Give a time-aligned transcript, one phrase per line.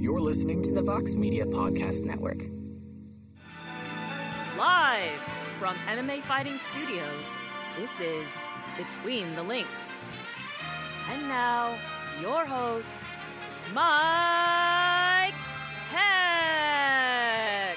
[0.00, 2.38] You're listening to the Vox Media Podcast Network.
[4.56, 5.20] Live
[5.58, 7.26] from MMA Fighting Studios,
[7.76, 8.24] this is
[8.76, 9.90] Between the Links.
[11.10, 11.76] And now,
[12.22, 12.88] your host,
[13.74, 15.34] Mike
[15.90, 17.76] Heck.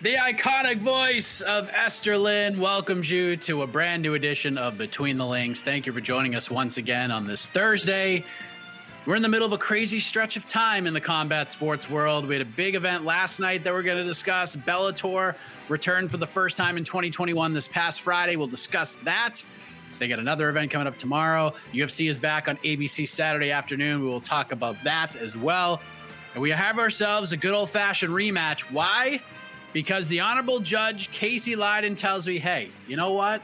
[0.00, 5.16] The iconic voice of Esther Lynn welcomes you to a brand new edition of Between
[5.16, 5.62] the Links.
[5.62, 8.24] Thank you for joining us once again on this Thursday.
[9.04, 12.24] We're in the middle of a crazy stretch of time in the combat sports world.
[12.24, 14.54] We had a big event last night that we're going to discuss.
[14.54, 15.34] Bellator
[15.68, 18.36] returned for the first time in 2021 this past Friday.
[18.36, 19.42] We'll discuss that.
[19.98, 21.52] They got another event coming up tomorrow.
[21.72, 24.02] UFC is back on ABC Saturday afternoon.
[24.02, 25.82] We will talk about that as well.
[26.34, 28.70] And we have ourselves a good old fashioned rematch.
[28.70, 29.20] Why?
[29.72, 33.42] Because the honorable judge, Casey Leydon, tells me, hey, you know what?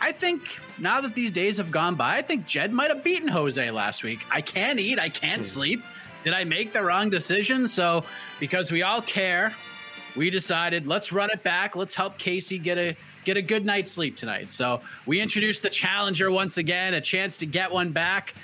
[0.00, 0.42] I think
[0.78, 4.02] now that these days have gone by, I think Jed might have beaten Jose last
[4.02, 4.20] week.
[4.30, 5.82] I can't eat, I can't sleep.
[6.22, 7.68] Did I make the wrong decision?
[7.68, 8.04] So,
[8.40, 9.54] because we all care,
[10.16, 11.76] we decided let's run it back.
[11.76, 14.52] Let's help Casey get a get a good night's sleep tonight.
[14.52, 18.34] So, we introduced the challenger once again, a chance to get one back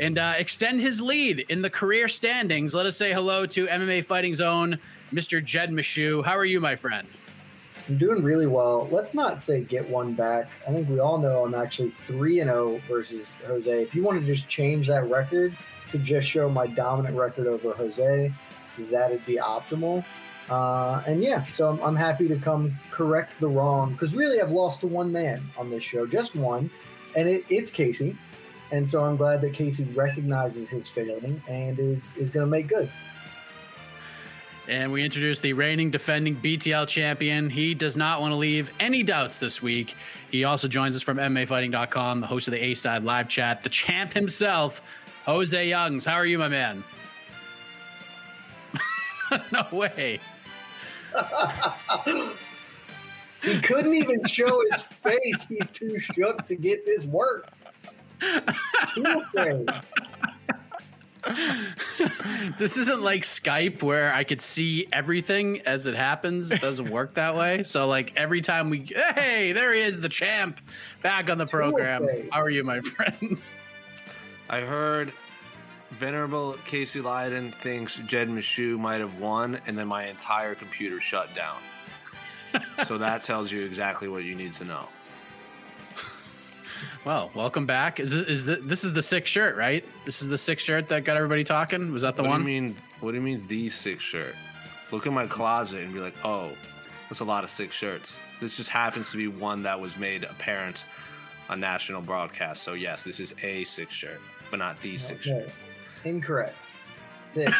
[0.00, 2.74] and uh, extend his lead in the career standings.
[2.74, 4.78] Let us say hello to MMA Fighting Zone,
[5.12, 5.44] Mr.
[5.44, 6.24] Jed Meshew.
[6.24, 7.06] How are you, my friend?
[7.88, 8.86] I'm doing really well.
[8.90, 10.48] Let's not say get one back.
[10.66, 13.82] I think we all know I'm actually 3 and 0 versus Jose.
[13.82, 15.56] If you want to just change that record
[15.92, 18.32] to just show my dominant record over Jose,
[18.90, 20.04] that'd be optimal.
[20.50, 24.52] Uh, and yeah, so I'm, I'm happy to come correct the wrong because really I've
[24.52, 26.70] lost to one man on this show, just one,
[27.16, 28.16] and it, it's Casey.
[28.70, 32.68] And so I'm glad that Casey recognizes his failing and is is going to make
[32.68, 32.90] good.
[34.68, 37.48] And we introduce the reigning defending BTL champion.
[37.48, 39.96] He does not want to leave any doubts this week.
[40.30, 43.70] He also joins us from MMAfighting.com, the host of the A Side live chat, the
[43.70, 44.82] champ himself,
[45.24, 46.04] Jose Youngs.
[46.04, 46.84] How are you, my man?
[49.52, 50.20] no way.
[53.42, 55.46] he couldn't even show his face.
[55.48, 57.48] He's too shook to get this work.
[62.58, 66.50] This isn't like Skype where I could see everything as it happens.
[66.50, 67.62] It doesn't work that way.
[67.62, 70.60] So like every time we hey, there he is, the champ,
[71.02, 72.06] back on the program.
[72.30, 73.42] How are you, my friend?
[74.50, 75.12] I heard
[75.90, 81.28] Venerable Casey Leydon thinks Jed Meshew might have won, and then my entire computer shut
[81.34, 81.58] down.
[82.86, 84.88] so that tells you exactly what you need to know.
[87.04, 88.00] Well, welcome back.
[88.00, 89.84] Is this, is this, this is the sixth shirt, right?
[90.04, 91.92] This is the sixth shirt that got everybody talking.
[91.92, 92.44] Was that the what one?
[92.44, 92.76] Do you mean?
[93.00, 94.34] What do you mean the sixth shirt?
[94.90, 96.50] Look in my closet and be like, oh,
[97.08, 98.20] that's a lot of six shirts.
[98.40, 100.84] This just happens to be one that was made apparent
[101.48, 102.62] on national broadcast.
[102.62, 104.20] So yes, this is a six shirt,
[104.50, 105.40] but not the six Okay.
[105.44, 105.52] shirt.
[106.04, 106.70] Incorrect.
[107.34, 107.54] This,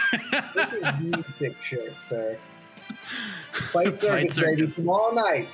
[0.54, 2.38] this is the six shirt, sir.
[3.72, 4.74] Fight circuit, baby, circuit.
[4.74, 5.48] tomorrow night.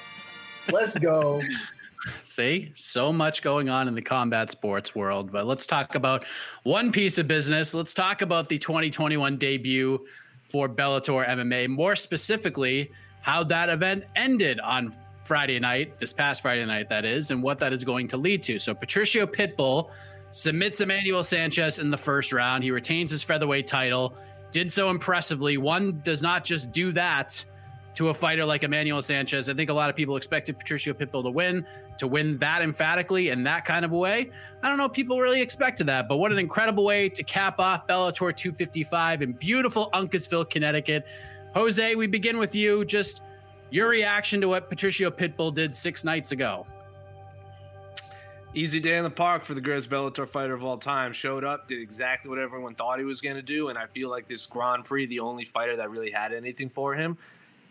[0.70, 1.42] Let's go.
[2.22, 5.32] See, so much going on in the combat sports world.
[5.32, 6.24] But let's talk about
[6.62, 7.74] one piece of business.
[7.74, 10.04] Let's talk about the 2021 debut
[10.42, 11.68] for Bellator MMA.
[11.68, 12.90] More specifically,
[13.22, 17.58] how that event ended on Friday night, this past Friday night, that is, and what
[17.58, 18.58] that is going to lead to.
[18.58, 19.90] So Patricio Pitbull
[20.30, 22.62] submits Emmanuel Sanchez in the first round.
[22.62, 24.14] He retains his featherweight title,
[24.52, 25.56] did so impressively.
[25.56, 27.42] One does not just do that
[27.94, 29.48] to a fighter like Emmanuel Sanchez.
[29.48, 31.64] I think a lot of people expected Patricio Pitbull to win,
[31.98, 34.30] to win that emphatically in that kind of a way.
[34.62, 37.60] I don't know if people really expected that, but what an incredible way to cap
[37.60, 41.06] off Bellator 255 in beautiful Uncasville, Connecticut.
[41.54, 42.84] Jose, we begin with you.
[42.84, 43.22] Just
[43.70, 46.66] your reaction to what Patricio Pitbull did six nights ago.
[48.56, 51.12] Easy day in the park for the greatest Bellator fighter of all time.
[51.12, 54.10] Showed up, did exactly what everyone thought he was going to do, and I feel
[54.10, 57.18] like this Grand Prix, the only fighter that really had anything for him,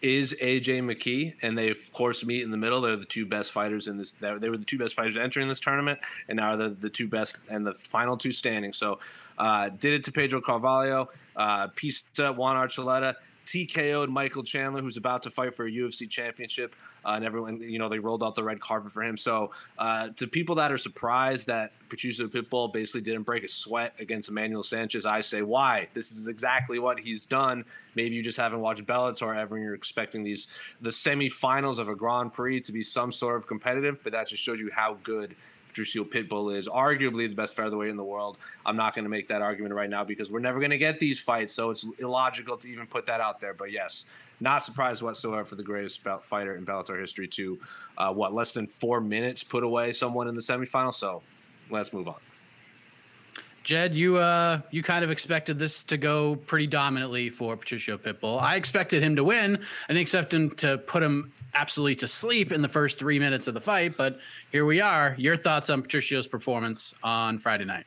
[0.03, 2.81] is AJ McKee, and they of course meet in the middle.
[2.81, 4.13] They're the two best fighters in this.
[4.19, 7.38] They were the two best fighters entering this tournament, and now they're the two best
[7.50, 8.73] and the final two standing.
[8.73, 9.00] So,
[9.38, 13.15] uh, did it to Pedro Carvalho, uh, Pista, Juan Archuleta.
[13.45, 16.75] TKO'd Michael Chandler, who's about to fight for a UFC championship,
[17.06, 19.18] uh, and everyone, you know, they rolled out the red carpet for him.
[19.18, 23.94] So, uh, to people that are surprised that Patricio Pitbull basically didn't break a sweat
[24.00, 25.88] against Emmanuel Sanchez, I say, why?
[25.94, 27.66] This is exactly what he's done.
[27.95, 30.48] Maybe you just haven't watched Bellator ever, and you're expecting these
[30.81, 34.42] the semifinals of a Grand Prix to be some sort of competitive, but that just
[34.42, 35.36] shows you how good
[35.74, 38.38] Patricio Pitbull is arguably the best featherweight in the world.
[38.64, 41.00] I'm not going to make that argument right now because we're never going to get
[41.00, 43.56] these fights, so it's illogical to even put that out there.
[43.56, 44.06] But yes,
[44.40, 47.60] not surprised whatsoever for the greatest fighter in Bellator history to,
[47.98, 50.94] uh, what, less than four minutes put away someone in the semifinal.
[50.94, 51.24] So
[51.72, 52.16] let's move on.
[53.63, 58.42] Jed, you uh, you kind of expected this to go pretty dominantly for Patricio Pitbull.
[58.42, 59.56] I expected him to win.
[59.56, 63.48] I didn't expect him to put him absolutely to sleep in the first three minutes
[63.48, 64.19] of the fight, but
[64.51, 65.15] here we are.
[65.18, 67.86] Your thoughts on Patricio's performance on Friday night?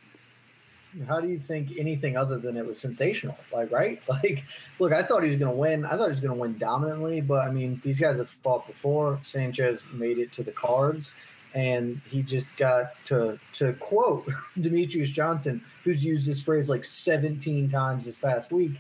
[1.06, 3.36] How do you think anything other than it was sensational?
[3.52, 4.00] Like, right?
[4.08, 4.44] Like,
[4.78, 5.84] look, I thought he was going to win.
[5.84, 8.66] I thought he was going to win dominantly, but I mean, these guys have fought
[8.66, 9.20] before.
[9.24, 11.12] Sanchez made it to the cards
[11.56, 17.68] and he just got to to quote Demetrious Johnson, who's used this phrase like 17
[17.68, 18.72] times this past week.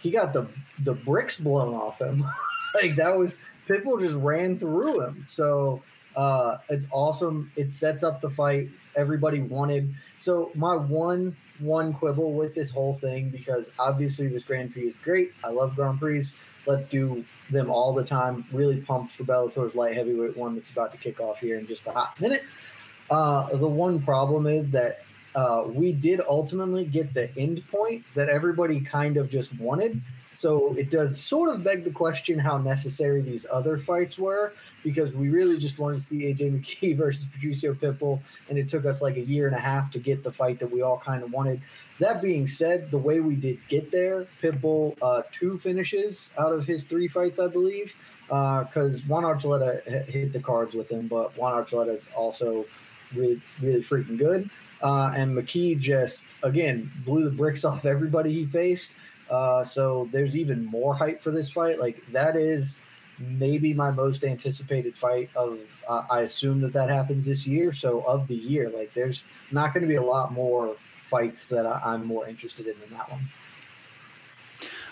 [0.00, 0.48] He got the
[0.80, 2.24] the bricks blown off him.
[2.74, 3.38] like that was
[3.68, 5.24] people just ran through him.
[5.28, 5.80] So
[6.16, 7.52] uh, it's awesome.
[7.54, 9.94] It sets up the fight everybody wanted.
[10.18, 14.94] So my one one quibble with this whole thing because obviously this Grand Prix is
[15.04, 15.30] great.
[15.44, 16.24] I love Grand Prix.
[16.66, 18.44] Let's do them all the time.
[18.52, 21.86] Really pumped for Bellator's light heavyweight one that's about to kick off here in just
[21.86, 22.42] a hot minute.
[23.10, 25.00] Uh, the one problem is that
[25.34, 30.00] uh, we did ultimately get the end point that everybody kind of just wanted.
[30.32, 34.52] So it does sort of beg the question how necessary these other fights were
[34.84, 38.84] because we really just wanted to see AJ McKee versus Patricio Pitbull, and it took
[38.84, 41.22] us like a year and a half to get the fight that we all kind
[41.22, 41.60] of wanted.
[41.98, 46.64] That being said, the way we did get there, Pitbull uh, two finishes out of
[46.64, 47.94] his three fights, I believe,
[48.26, 52.66] because uh, Juan Archuleta hit the cards with him, but Juan Archuleta is also
[53.14, 54.50] really, really freaking good.
[54.80, 58.92] Uh, and McKee just again blew the bricks off everybody he faced.
[59.30, 61.78] Uh, so there's even more hype for this fight.
[61.78, 62.76] Like that is
[63.18, 65.58] maybe my most anticipated fight of.
[65.88, 67.72] Uh, I assume that that happens this year.
[67.72, 71.66] So of the year, like there's not going to be a lot more fights that
[71.66, 73.28] I, am more interested in than that one.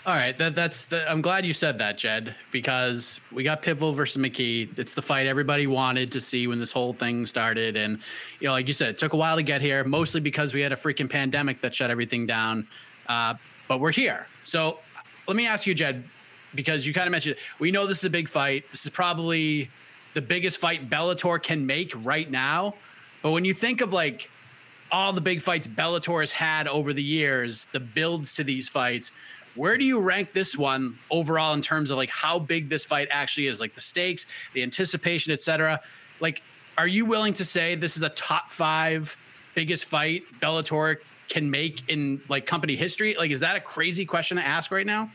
[0.05, 3.93] All right, that that's the, I'm glad you said that, Jed, because we got Pitbull
[3.93, 4.79] versus McKee.
[4.79, 7.99] It's the fight everybody wanted to see when this whole thing started, and
[8.39, 10.61] you know, like you said, it took a while to get here, mostly because we
[10.61, 12.69] had a freaking pandemic that shut everything down.
[13.07, 13.33] Uh,
[13.67, 14.27] but we're here.
[14.43, 14.79] So
[15.27, 16.03] let me ask you, Jed,
[16.55, 18.65] because you kind of mentioned we know this is a big fight.
[18.71, 19.69] This is probably
[20.13, 22.73] the biggest fight Bellator can make right now.
[23.21, 24.29] But when you think of like
[24.91, 29.11] all the big fights Bellator has had over the years, the builds to these fights,
[29.55, 33.07] where do you rank this one overall in terms of like how big this fight
[33.11, 35.81] actually is, like the stakes, the anticipation, etc.
[36.19, 36.41] Like,
[36.77, 39.17] are you willing to say this is a top five
[39.55, 40.97] biggest fight Bellator
[41.29, 43.15] can make in like company history?
[43.17, 45.11] Like, is that a crazy question to ask right now?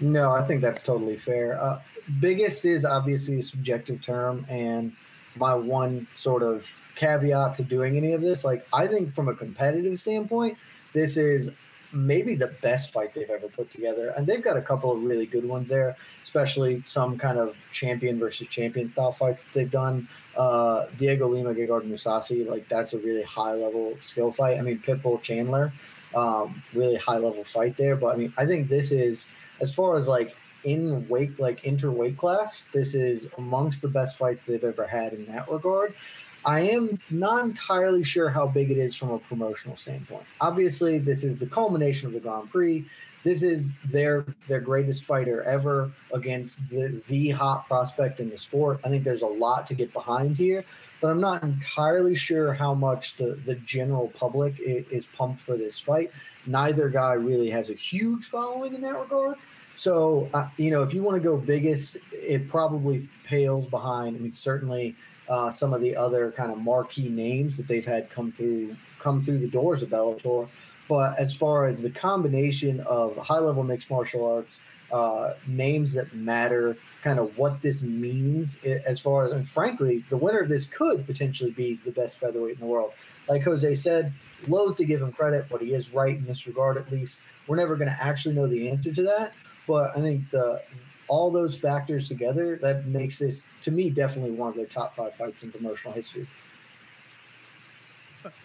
[0.00, 1.60] No, I think that's totally fair.
[1.60, 1.80] Uh,
[2.20, 4.92] biggest is obviously a subjective term, and
[5.36, 9.34] my one sort of caveat to doing any of this, like I think from a
[9.34, 10.56] competitive standpoint,
[10.92, 11.50] this is
[11.92, 14.10] maybe the best fight they've ever put together.
[14.16, 18.18] And they've got a couple of really good ones there, especially some kind of champion
[18.18, 20.08] versus champion style fights they've done.
[20.36, 24.58] Uh, Diego Lima, Gegard Mousasi, like that's a really high level skill fight.
[24.58, 25.72] I mean, Pitbull Chandler,
[26.14, 27.96] um, really high level fight there.
[27.96, 29.28] But I mean, I think this is,
[29.60, 34.18] as far as like in weight like inter weight class, this is amongst the best
[34.18, 35.94] fights they've ever had in that regard.
[36.46, 40.22] I am not entirely sure how big it is from a promotional standpoint.
[40.40, 42.86] Obviously, this is the culmination of the Grand Prix.
[43.24, 48.78] This is their their greatest fighter ever against the the hot prospect in the sport.
[48.84, 50.64] I think there's a lot to get behind here,
[51.00, 55.56] but I'm not entirely sure how much the the general public is, is pumped for
[55.56, 56.12] this fight.
[56.46, 59.36] Neither guy really has a huge following in that regard.
[59.76, 64.16] So, uh, you know, if you want to go biggest, it probably pales behind.
[64.16, 64.96] I mean, certainly
[65.28, 69.22] uh, some of the other kind of marquee names that they've had come through come
[69.22, 70.48] through the doors of Bellator.
[70.88, 76.14] But as far as the combination of high level mixed martial arts, uh, names that
[76.14, 80.64] matter, kind of what this means as far as, and frankly, the winner of this
[80.64, 82.92] could potentially be the best featherweight in the world.
[83.28, 84.12] Like Jose said,
[84.48, 87.20] loath to give him credit, but he is right in this regard at least.
[87.46, 89.32] We're never going to actually know the answer to that.
[89.66, 90.62] But I think the
[91.08, 95.14] all those factors together, that makes this, to me, definitely one of their top five
[95.14, 96.26] fights in promotional history.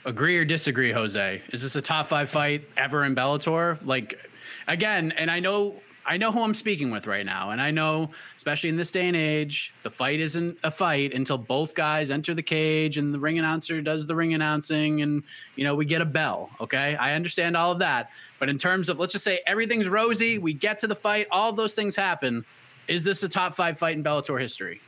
[0.06, 1.42] Agree or disagree, Jose?
[1.51, 3.84] Is this a top five fight ever in Bellator?
[3.84, 4.20] Like,
[4.68, 7.51] again, and I know I know who I'm speaking with right now.
[7.51, 11.38] And I know, especially in this day and age, the fight isn't a fight until
[11.38, 15.24] both guys enter the cage and the ring announcer does the ring announcing and,
[15.55, 16.50] you know, we get a bell.
[16.60, 16.96] Okay.
[16.96, 18.10] I understand all of that.
[18.39, 21.53] But in terms of, let's just say everything's rosy, we get to the fight, all
[21.53, 22.46] those things happen.
[22.88, 24.81] Is this a top five fight in Bellator history?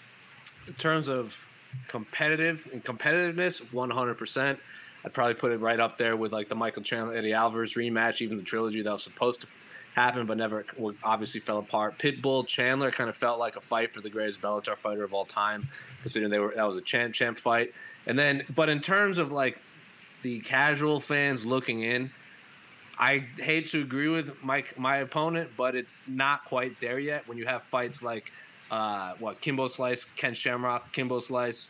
[0.68, 1.38] In terms of
[1.88, 4.58] competitive and competitiveness, 100%.
[5.06, 8.22] I'd probably put it right up there with like the Michael Chandler Eddie Alvarez rematch,
[8.22, 9.48] even the trilogy that was supposed to
[9.96, 10.66] happened, but never
[11.04, 12.00] obviously fell apart.
[12.00, 15.26] Pitbull Chandler kind of felt like a fight for the greatest Bellator fighter of all
[15.26, 15.70] time,
[16.02, 17.74] considering they were that was a champ champ fight.
[18.06, 19.62] And then, but in terms of like
[20.24, 22.12] the casual fans looking in,
[22.98, 27.28] I hate to agree with my my opponent, but it's not quite there yet.
[27.28, 28.32] When you have fights like
[28.72, 31.70] uh, what Kimbo Slice, Ken Shamrock, Kimbo Slice,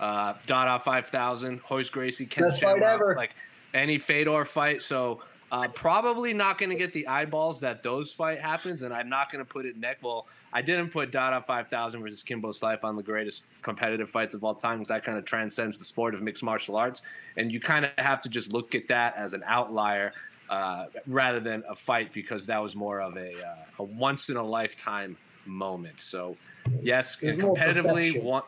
[0.00, 3.34] uh, Dada Five Thousand, Royce Gracie, Ken Best Shamrock, like
[3.74, 4.82] any Fedor fight.
[4.82, 9.08] So uh, probably not going to get the eyeballs that those fight happens, and I'm
[9.08, 9.98] not going to put it neck.
[10.02, 14.44] Well, I didn't put Dada 5000 versus Kimbo Slice on the greatest competitive fights of
[14.44, 17.02] all time because that kind of transcends the sport of mixed martial arts,
[17.36, 20.12] and you kind of have to just look at that as an outlier
[20.50, 24.36] uh, rather than a fight because that was more of a, uh, a once in
[24.36, 26.00] a lifetime moment.
[26.00, 26.36] So,
[26.82, 28.42] yes, competitively, one,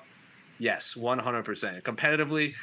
[0.59, 1.83] yes, 100%.
[1.83, 2.55] Competitively,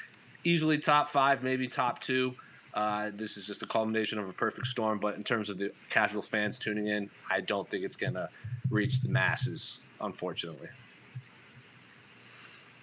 [0.44, 2.36] easily top five, maybe top two.
[2.78, 5.00] Uh, this is just a culmination of a perfect storm.
[5.00, 8.30] But in terms of the casual fans tuning in, I don't think it's going to
[8.70, 10.70] reach the masses, unfortunately.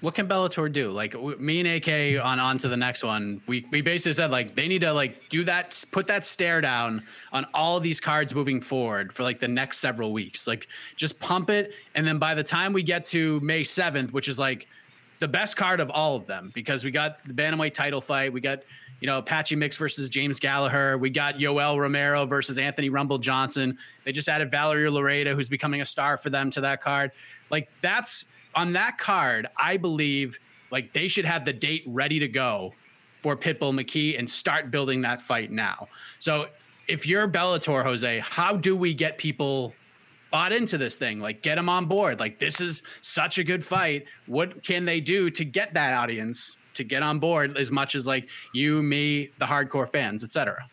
[0.01, 0.91] What can Bellator do?
[0.91, 3.41] Like me and AK on on to the next one.
[3.47, 7.05] We we basically said like they need to like do that, put that stare down
[7.33, 10.49] on all these cards moving forward for like the next several weeks.
[10.49, 14.29] Like just pump it, and then by the time we get to May seventh, which
[14.29, 14.67] is like
[15.19, 18.41] the best card of all of them, because we got the bantamweight title fight, we
[18.41, 18.61] got
[19.01, 20.97] you know, Patchy Mix versus James Gallagher.
[20.97, 23.77] We got Yoel Romero versus Anthony Rumble Johnson.
[24.05, 27.13] They just added Valerie Loureda, who's becoming a star for them, to that card.
[27.51, 29.47] Like that's on that card.
[29.59, 30.39] I believe
[30.71, 32.73] like they should have the date ready to go
[33.19, 35.89] for Pitbull McKee and start building that fight now.
[36.19, 36.47] So
[36.89, 39.75] if you're Bellator, Jose, how do we get people
[40.35, 41.21] bought into this thing?
[41.21, 42.19] Like get them on board.
[42.19, 44.07] Like this is such a good fight.
[44.27, 48.05] What can they do to get that audience to get on board as much as
[48.05, 50.69] like you, me, the hardcore fans, etc.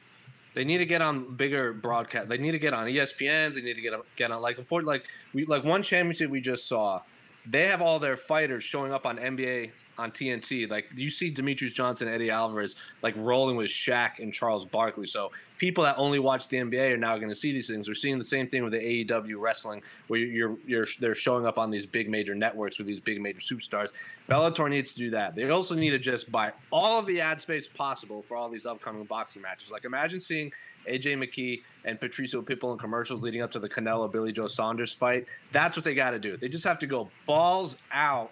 [0.55, 2.27] They need to get on bigger broadcast.
[2.27, 3.53] They need to get on ESPNs.
[3.53, 6.67] They need to get on, get on like like we like one championship we just
[6.67, 7.01] saw.
[7.45, 10.69] They have all their fighters showing up on NBA on TNT.
[10.69, 15.05] Like you see Demetrious Johnson, Eddie Alvarez, like rolling with Shaq and Charles Barkley.
[15.05, 17.87] So people that only watch the NBA are now going to see these things.
[17.87, 21.57] We're seeing the same thing with the AEW wrestling, where you're you're they're showing up
[21.57, 23.91] on these big major networks with these big major superstars.
[24.29, 25.35] Bellator needs to do that.
[25.35, 28.65] They also need to just buy all of the ad space possible for all these
[28.65, 29.71] upcoming boxing matches.
[29.71, 30.51] Like imagine seeing
[30.87, 34.93] AJ McKee and Patricio Pitbull in commercials leading up to the Canelo Billy Joe Saunders
[34.93, 35.25] fight.
[35.51, 36.37] That's what they got to do.
[36.37, 38.31] They just have to go balls out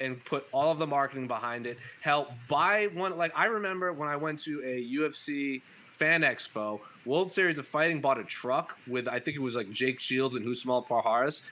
[0.00, 1.78] and put all of the marketing behind it.
[2.00, 3.16] Help buy one.
[3.16, 8.00] Like I remember when I went to a UFC fan expo, World Series of Fighting
[8.00, 11.42] bought a truck with I think it was like Jake Shields and Rousimar Palhares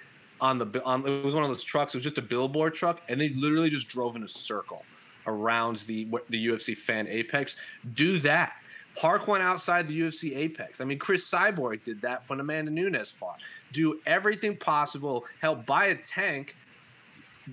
[0.41, 1.07] on the on.
[1.07, 1.95] It was one of those trucks.
[1.95, 4.85] It was just a billboard truck, and they literally just drove in a circle
[5.27, 7.57] around the the UFC fan apex.
[7.95, 8.55] Do that.
[8.97, 10.81] Park one outside the UFC apex.
[10.81, 13.39] I mean, Cris Cyborg did that when Amanda Nunes fought.
[13.73, 15.25] Do everything possible.
[15.41, 16.57] Help buy a tank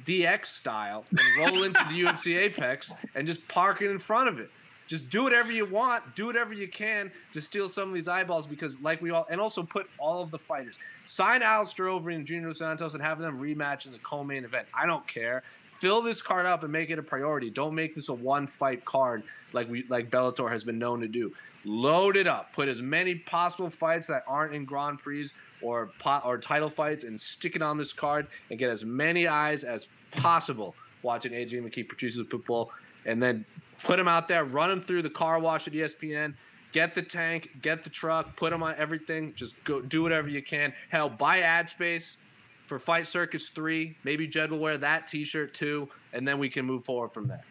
[0.05, 4.39] DX style and roll into the UFC Apex and just park it in front of
[4.39, 4.49] it.
[4.87, 8.47] just do whatever you want, do whatever you can to steal some of these eyeballs
[8.47, 10.79] because, like we all, and also put all of the fighters.
[11.05, 14.67] Sign Alistair Overeem and Junior Santos and have them rematch in the co-main event.
[14.73, 15.43] I don't care.
[15.65, 17.49] Fill this card up and make it a priority.
[17.49, 19.23] Don't make this a one-fight card
[19.53, 21.33] like we like Bellator has been known to do.
[21.65, 22.53] Load it up.
[22.53, 25.29] Put as many possible fights that aren't in Grand Prix
[25.61, 29.27] or pot or title fights and stick it on this card and get as many
[29.27, 32.71] eyes as possible watching AJ McKee produce the football
[33.05, 33.45] and then
[33.83, 36.33] put him out there, run him through the car wash at ESPN,
[36.71, 39.33] get the tank, get the truck, put him on everything.
[39.35, 40.73] Just go do whatever you can.
[40.89, 42.17] Hell, buy ad space
[42.65, 43.97] for Fight Circus 3.
[44.03, 47.27] Maybe Jed will wear that t shirt too, and then we can move forward from
[47.27, 47.43] there.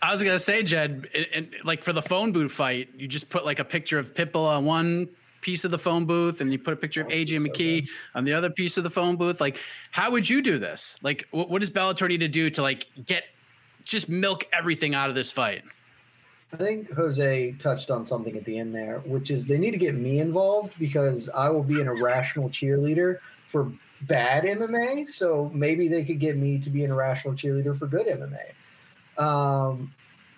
[0.00, 3.30] I was gonna say, Jed, it, it, like for the phone booth fight, you just
[3.30, 5.08] put like a picture of Pitbull on one
[5.42, 8.32] piece of the phone booth, and you put a picture of AJ McKee on the
[8.32, 9.40] other piece of the phone booth.
[9.40, 9.58] Like,
[9.90, 10.96] how would you do this?
[11.02, 13.24] Like, what, what does Bellator need to do to like get
[13.84, 15.62] just milk everything out of this fight?
[16.52, 19.78] I think Jose touched on something at the end there, which is they need to
[19.78, 23.18] get me involved because I will be an irrational cheerleader
[23.48, 23.72] for
[24.02, 25.08] bad MMA.
[25.08, 29.22] So maybe they could get me to be an irrational cheerleader for good MMA.
[29.22, 29.92] Um,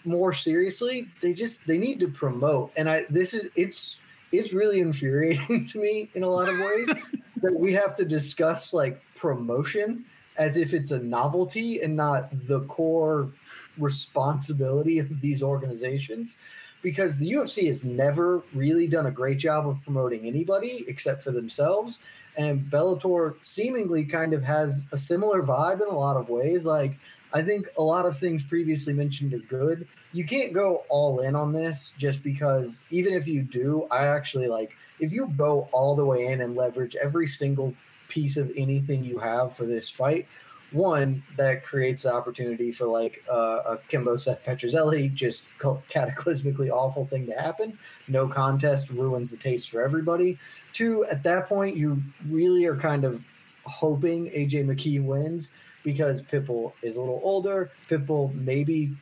[0.05, 3.97] more seriously, they just they need to promote, and I this is it's
[4.39, 6.89] it's really infuriating to me in a lot of ways
[7.43, 10.05] that we have to discuss like promotion
[10.37, 13.31] as if it's a novelty and not the core
[13.79, 16.39] responsibility of these organizations.
[16.83, 21.31] Because the UFC has never really done a great job of promoting anybody except for
[21.31, 22.01] themselves.
[22.37, 26.67] And Bellator seemingly kind of has a similar vibe in a lot of ways.
[26.67, 26.99] Like
[27.35, 29.89] I think a lot of things previously mentioned are good.
[30.13, 34.47] You can't go all in on this just because even if you do, I actually
[34.47, 37.75] like if you go all the way in and leverage every single
[38.09, 40.29] piece of anything you have for this fight,
[40.71, 47.05] one that creates the opportunity for like uh, a Kimbo Seth Petruzelli just cataclysmically awful
[47.05, 47.77] thing to happen.
[48.07, 50.39] No contest ruins the taste for everybody.
[50.73, 53.25] Two, at that point, you really are kind of
[53.65, 55.53] hoping AJ McKee wins
[55.85, 57.71] because Pitbull is a little older.
[57.89, 58.97] Pitbull maybe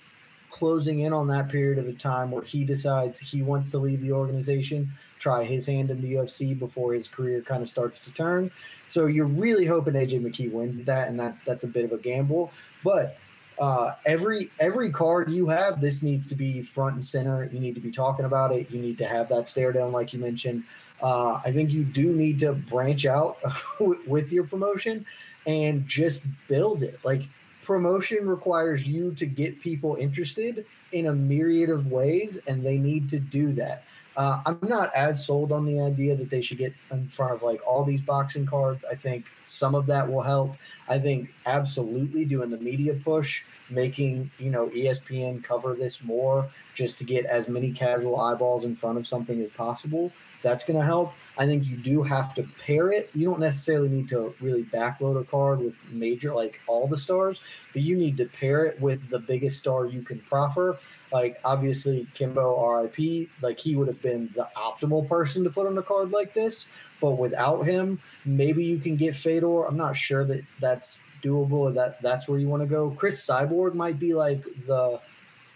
[0.50, 4.02] closing in on that period of the time where he decides he wants to leave
[4.02, 8.12] the organization, try his hand in the UFC before his career kind of starts to
[8.12, 8.50] turn.
[8.88, 11.98] So you're really hoping AJ McKee wins that, and that that's a bit of a
[11.98, 12.52] gamble.
[12.84, 13.16] But
[13.58, 17.48] uh, every every card you have, this needs to be front and center.
[17.52, 18.70] You need to be talking about it.
[18.70, 20.64] You need to have that stare down, like you mentioned.
[21.02, 23.38] Uh, I think you do need to branch out
[24.06, 25.04] with your promotion
[25.46, 27.00] and just build it.
[27.04, 27.22] Like
[27.64, 33.08] promotion requires you to get people interested in a myriad of ways, and they need
[33.10, 33.84] to do that.
[34.16, 37.42] Uh, I'm not as sold on the idea that they should get in front of
[37.42, 38.84] like all these boxing cards.
[38.90, 40.56] I think some of that will help.
[40.88, 46.98] I think absolutely doing the media push, making you know ESPN cover this more, just
[46.98, 50.12] to get as many casual eyeballs in front of something as possible
[50.42, 51.12] that's going to help.
[51.38, 53.10] I think you do have to pair it.
[53.14, 57.40] You don't necessarily need to really backload a card with major, like all the stars,
[57.72, 60.78] but you need to pair it with the biggest star you can proffer.
[61.12, 65.78] Like, obviously, Kimbo RIP, like he would have been the optimal person to put on
[65.78, 66.66] a card like this.
[67.02, 69.64] But without him, maybe you can get Fedor.
[69.64, 72.90] I'm not sure that that's doable or that that's where you want to go.
[72.92, 75.00] Cris Cyborg might be like the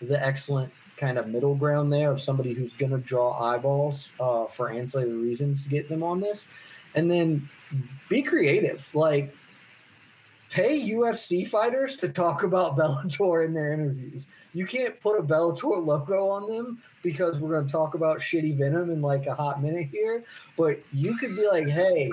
[0.03, 4.47] the excellent kind of middle ground there of somebody who's going to draw eyeballs uh,
[4.47, 6.49] for ancillary reasons to get them on this.
[6.95, 7.49] And then
[8.09, 8.89] be creative.
[8.95, 9.35] Like,
[10.51, 14.29] pay UFC fighters to talk about Bellator in their interviews.
[14.53, 18.59] You can't put a Bellator logo on them because we're going to talk about shitty
[18.59, 20.25] Venum in like a hot minute here.
[20.57, 22.11] But you could be like, hey,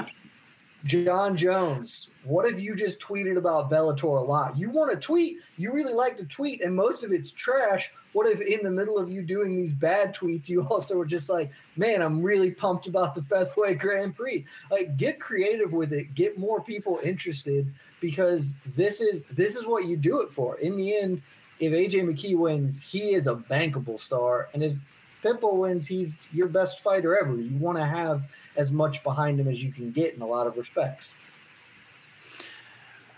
[0.86, 4.58] Jon Jones, what if you just tweeted about Bellator a lot?
[4.58, 7.90] You want to tweet, you really like to tweet, and most of it's trash.
[8.14, 11.30] What if in the middle of you doing these bad tweets, you also were just
[11.30, 14.46] like, man, I'm really pumped about the Featherweight Grand Prix?
[14.72, 19.86] Like, get creative with it, get more people interested because this is this is what
[19.86, 20.58] you do it for.
[20.60, 21.22] In the end,
[21.60, 24.76] if AJ McKee wins, he is a bankable star, and if
[25.24, 27.36] Pitbull wins, he's your best fighter ever.
[27.36, 28.24] You want to have
[28.58, 31.14] as much behind him as you can get in a lot of respects.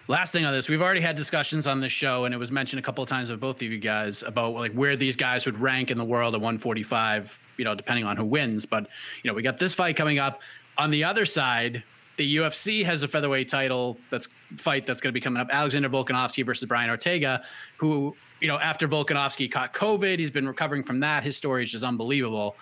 [0.07, 2.79] Last thing on this, we've already had discussions on this show, and it was mentioned
[2.79, 5.59] a couple of times by both of you guys about like where these guys would
[5.59, 8.65] rank in the world at 145, you know, depending on who wins.
[8.65, 8.87] But
[9.23, 10.41] you know, we got this fight coming up.
[10.77, 11.83] On the other side,
[12.17, 15.47] the UFC has a featherweight title that's fight that's going to be coming up.
[15.51, 17.43] Alexander Volkanovski versus Brian Ortega,
[17.77, 21.23] who you know, after Volkanovski caught COVID, he's been recovering from that.
[21.23, 22.55] His story is just unbelievable.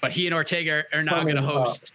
[0.00, 1.92] But he and Ortega are now going to host.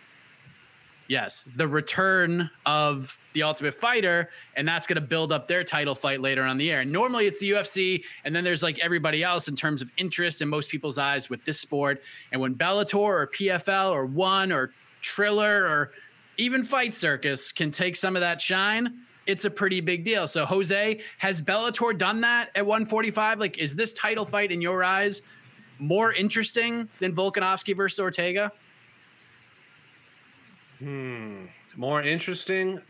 [1.12, 5.94] Yes, the return of the Ultimate Fighter, and that's going to build up their title
[5.94, 6.80] fight later on the air.
[6.80, 10.42] And Normally, it's the UFC, and then there's like everybody else in terms of interest
[10.42, 12.02] in most people's eyes with this sport.
[12.32, 14.72] And when Bellator or PFL or One or
[15.02, 15.92] Triller or
[16.38, 20.30] even Fight Circus can take some of that shine, it's a pretty big deal.
[20.30, 23.38] So, Jose, has Bellator done that at 145?
[23.38, 25.24] Like, is this title fight in your eyes
[25.78, 28.54] more interesting than Volkanovski versus Ortega?
[30.82, 31.46] Hmm.
[31.76, 32.82] More interesting.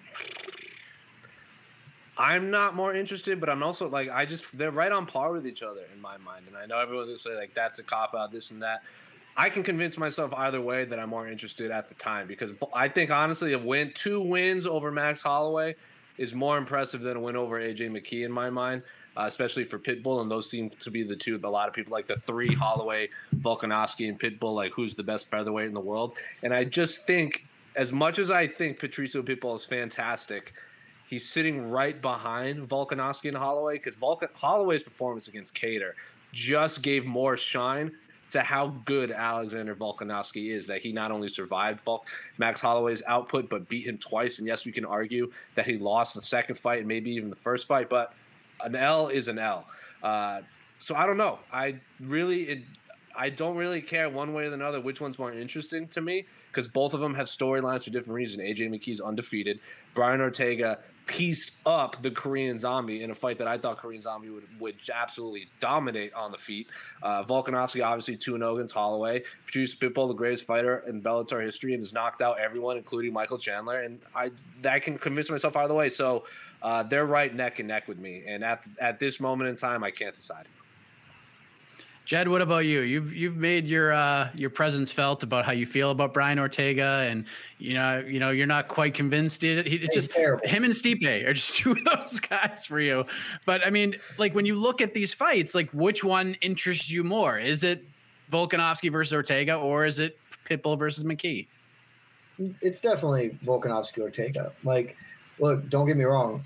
[2.18, 5.46] I'm not more interested, but I'm also like I just they're right on par with
[5.46, 8.16] each other in my mind, and I know everyone's gonna say like that's a cop
[8.16, 8.84] out, this and that.
[9.36, 12.88] I can convince myself either way that I'm more interested at the time because I
[12.88, 15.76] think honestly, a win, two wins over Max Holloway
[16.18, 18.84] is more impressive than a win over AJ McKee in my mind,
[19.18, 20.22] uh, especially for Pitbull.
[20.22, 21.40] And those seem to be the two.
[21.44, 24.54] A lot of people like the three Holloway, Volkanovski, and Pitbull.
[24.54, 26.18] Like who's the best featherweight in the world?
[26.44, 30.54] And I just think as much as I think Patricio Pitbull is fantastic,
[31.08, 35.94] he's sitting right behind Volkanovski and Holloway because Volkan Holloway's performance against Kattar
[36.32, 37.92] just gave more shine
[38.32, 40.68] to how good Alexander Volkanovski is.
[40.68, 41.82] That he not only survived
[42.38, 44.40] Max Holloway's output, but beat him twice.
[44.40, 47.36] And yes, we can argue that he lost the second fight and maybe even the
[47.36, 48.14] first fight, but
[48.64, 49.66] an L is an L.
[50.02, 50.42] Uh,
[50.80, 51.40] so I don't know.
[51.52, 52.64] I really, it,
[53.16, 56.68] I don't really care one way or another which one's more interesting to me because
[56.68, 58.44] both of them have storylines for different reasons.
[58.44, 59.60] AJ McKee's undefeated.
[59.94, 64.30] Brian Ortega pieced up the Korean Zombie in a fight that I thought Korean Zombie
[64.30, 66.68] would, would absolutely dominate on the feet.
[67.02, 69.24] Uh, Volkanovski obviously 2 0 against Holloway.
[69.46, 73.38] Patrice Pitbull, the greatest fighter in Bellator history, and has knocked out everyone, including Michael
[73.38, 73.82] Chandler.
[73.82, 75.90] And I, that can convince myself either way.
[75.90, 76.26] So
[76.62, 78.24] uh, they're right neck and neck with me.
[78.28, 80.48] And at, at this moment in time, I can't decide.
[82.12, 82.82] Jed, what about you?
[82.82, 87.08] You've you've made your uh, your presence felt about how you feel about Brian Ortega,
[87.10, 87.24] and
[87.58, 89.46] you know you know you're not quite convinced.
[89.46, 90.46] It, it's just terrible.
[90.46, 93.06] him and Stipe are just two of those guys for you.
[93.46, 97.06] But I mean, like when you look at these fights, like which one interests you
[97.06, 97.40] more?
[97.40, 97.86] Is it
[98.30, 100.18] Volkanovski versus Ortega, or is it
[100.50, 101.48] Pitbull versus McKee?
[102.62, 104.52] It's definitely Volkanovski Ortega.
[104.66, 104.98] Like,
[105.40, 106.44] look, don't get me wrong.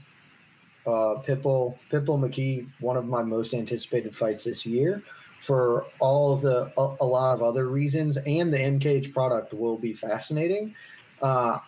[0.86, 5.02] Uh, Pitbull, Pitbull McKee, one of my most anticipated fights this year
[5.46, 9.94] for all the a, a, lot of other reasons, and the N-Cage product will be
[9.94, 10.74] fascinating.
[11.22, 11.60] Uh,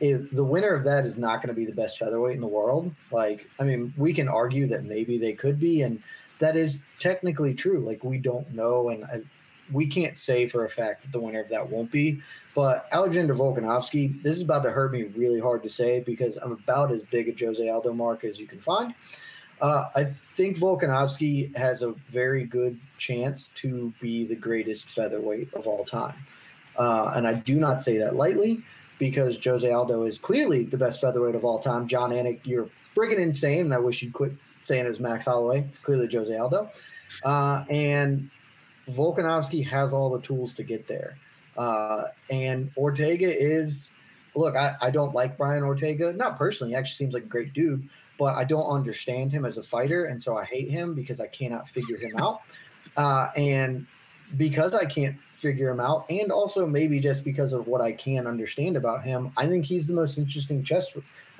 [0.00, 2.46] if the winner of that is not going to be the best featherweight in the
[2.46, 6.02] world, like I mean, we can argue that maybe they could be, and
[6.38, 7.80] that is technically true.
[7.80, 9.22] Like we don't know, and I,
[9.72, 12.20] we can't say for a fact that the winner of that won't be.
[12.54, 16.52] But Alexander Volkanovski, this is about to hurt me really hard to say because I'm
[16.52, 18.94] about as big a Jose Aldo mark as you can find.
[19.60, 25.66] Uh, I think Volkanovski has a very good chance to be the greatest featherweight of
[25.66, 26.14] all time.
[26.76, 28.62] Uh, and I do not say that lightly
[28.98, 31.86] because Jose Aldo is clearly the best featherweight of all time.
[31.88, 35.60] Jon Anik, you're friggin' insane, and I wish you'd quit saying it was Max Holloway.
[35.68, 36.70] It's clearly Jose Aldo.
[37.24, 38.30] Uh, and
[38.88, 41.16] Volkanovski has all the tools to get there.
[41.56, 43.88] Uh, and Ortega is,
[44.36, 46.72] look, I, I don't like Brian Ortega, not personally.
[46.72, 50.06] He actually seems like a great dude but I don't understand him as a fighter,
[50.06, 52.40] and so I hate him because I cannot figure him out.
[52.96, 53.86] Uh, and
[54.36, 58.26] because I can't figure him out, and also maybe just because of what I can
[58.26, 60.88] understand about him, I think he's the most interesting chess,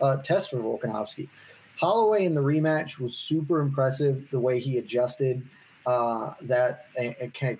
[0.01, 1.29] uh, test for Volkanovski.
[1.77, 4.27] Holloway in the rematch was super impressive.
[4.31, 5.47] The way he adjusted,
[5.87, 6.87] uh, that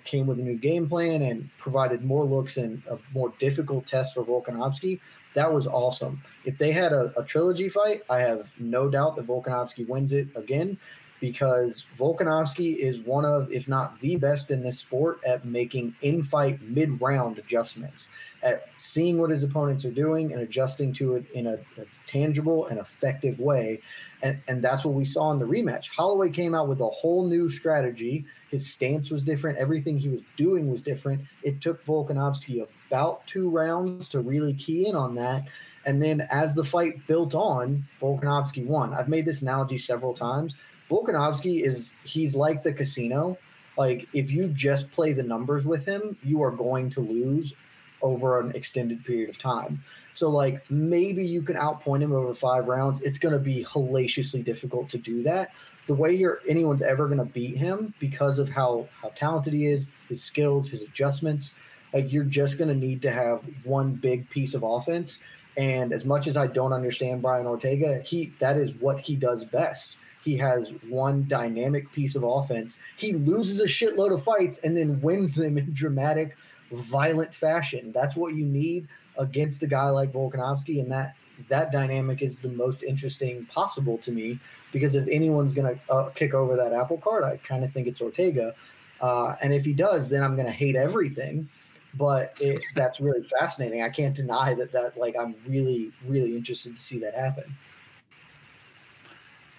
[0.03, 4.13] came with a new game plan and provided more looks and a more difficult test
[4.13, 4.99] for Volkanovski
[5.37, 6.19] that was awesome.
[6.45, 10.27] If they had a, a trilogy fight, I have no doubt that Volkanovski wins it
[10.35, 10.79] again
[11.19, 16.21] because Volkanovski is one of, if not the best in this sport at making in
[16.23, 18.07] fight mid round adjustments,
[18.43, 22.67] at seeing what his opponents are doing and adjusting to it in a, a, tangible
[22.67, 23.81] and effective way.
[24.23, 25.89] And, and that's what we saw in the rematch.
[25.89, 28.25] Holloway came out with a whole new strategy.
[28.49, 29.57] His stance was different.
[29.57, 31.21] Everything he was doing was different.
[31.43, 35.43] It took Volkanovski about two rounds to really key in on that.
[35.85, 38.93] And then as the fight built on, Volkanovski won.
[38.93, 40.55] I've made this analogy several times.
[40.89, 43.37] Volkanovski is he's like the casino.
[43.77, 47.53] Like if you just play the numbers with him, you are going to lose
[48.01, 49.83] over an extended period of time.
[50.13, 53.01] So like maybe you can outpoint him over five rounds.
[53.01, 55.51] It's going to be hellaciously difficult to do that.
[55.87, 59.67] The way you're anyone's ever going to beat him because of how how talented he
[59.67, 61.53] is, his skills, his adjustments.
[61.93, 65.19] Like you're just going to need to have one big piece of offense.
[65.55, 69.43] And as much as I don't understand Brian Ortega, he that is what he does
[69.43, 69.97] best.
[70.27, 72.79] He has one dynamic piece of offense.
[72.97, 76.35] He loses a shitload of fights and then wins them in dramatic
[76.73, 77.93] violent fashion.
[77.93, 81.15] That's what you need against a guy like Volkanovski, and that
[81.47, 84.37] that dynamic is the most interesting possible to me
[84.73, 87.87] because if anyone's going to uh, kick over that apple cart, I kind of think
[87.87, 88.53] it's Ortega.
[88.99, 91.47] Uh, and if he does, then I'm going to hate everything.
[91.93, 93.81] But it, that's really fascinating.
[93.81, 94.73] I can't deny that.
[94.73, 97.45] That like I'm really, really interested to see that happen.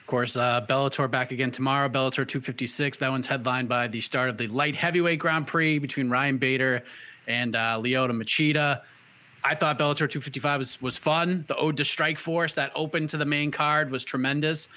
[0.09, 1.87] Course, uh, Bellator back again tomorrow.
[1.87, 2.97] Bellator 256.
[2.97, 6.83] That one's headlined by the start of the light heavyweight Grand Prix between Ryan Bader
[7.27, 8.81] and uh, Lyoto Machida.
[9.45, 11.45] I thought Bellator 255 was was fun.
[11.47, 14.69] The ode to Strikeforce that opened to the main card was tremendous.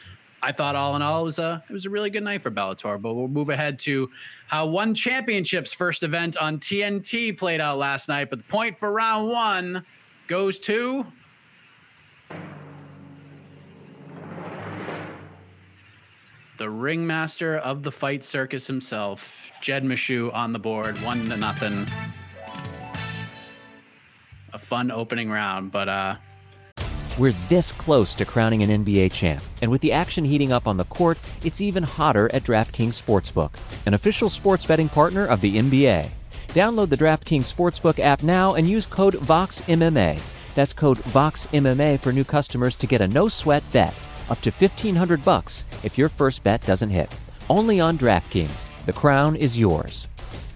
[0.44, 2.52] I thought all in all it was a it was a really good night for
[2.52, 3.02] Bellator.
[3.02, 4.10] But we'll move ahead to
[4.48, 8.30] how one championship's first event on TNT played out last night.
[8.30, 9.86] But the point for round one
[10.28, 11.06] goes to
[16.62, 21.88] the ringmaster of the fight circus himself, Jed Meshew on the board, one to nothing.
[24.54, 26.18] A fun opening round, but uh
[27.18, 30.78] We're this close to crowning an NBA champ, and with the action heating up on
[30.78, 33.54] the court, it's even hotter at DraftKings Sportsbook,
[33.88, 36.10] an official sports betting partner of the NBA.
[36.50, 40.22] Download the DraftKings Sportsbook app now and use code VOXMMA.
[40.54, 43.96] That's code VOXMMA for new customers to get a no sweat bet
[44.32, 47.16] up to 1500 bucks if your first bet doesn't hit.
[47.50, 48.70] Only on DraftKings.
[48.86, 50.08] The crown is yours.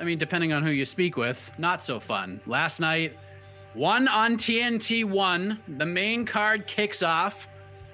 [0.00, 2.40] I mean, depending on who you speak with, not so fun.
[2.46, 3.16] Last night,
[3.74, 5.60] one on TNT one.
[5.76, 7.48] The main card kicks off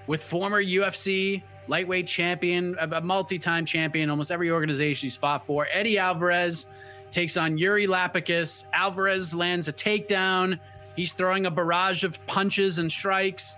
[0.07, 5.69] with former UFC lightweight champion, a multi-time champion, almost every organization he's fought for.
[5.73, 6.67] Eddie Alvarez
[7.11, 8.65] takes on Yuri Lapicus.
[8.73, 10.59] Alvarez lands a takedown.
[10.97, 13.57] He's throwing a barrage of punches and strikes.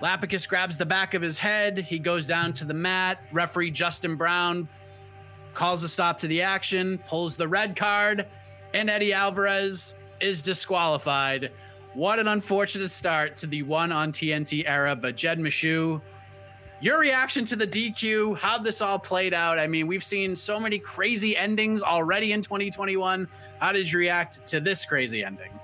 [0.00, 1.78] Lapicus grabs the back of his head.
[1.78, 3.18] He goes down to the mat.
[3.32, 4.68] Referee Justin Brown
[5.56, 8.26] calls a stop to the action, pulls the red card,
[8.74, 11.50] and Eddie Alvarez is disqualified.
[11.94, 14.94] What an unfortunate start to the one on TNT era.
[14.94, 16.00] But Jed Meshew,
[16.80, 19.58] your reaction to the DQ, how this all played out.
[19.58, 23.26] I mean, we've seen so many crazy endings already in 2021.
[23.58, 25.58] How did you react to this crazy ending?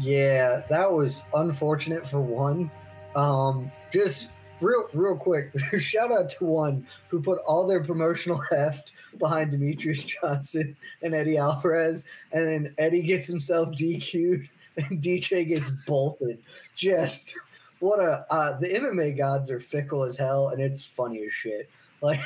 [0.00, 2.70] Yeah, that was unfortunate for one.
[3.14, 4.28] Um, just
[4.60, 10.06] real, real quick, shout out to one who put all their promotional heft behind Demetrious
[10.06, 16.42] Johnson and Eddie Alvarez, and then Eddie gets himself DQ'd and DJ gets bolted.
[16.74, 17.34] Just
[17.80, 21.70] what a uh, the MMA gods are fickle as hell, and it's funny as shit.
[22.02, 22.20] Like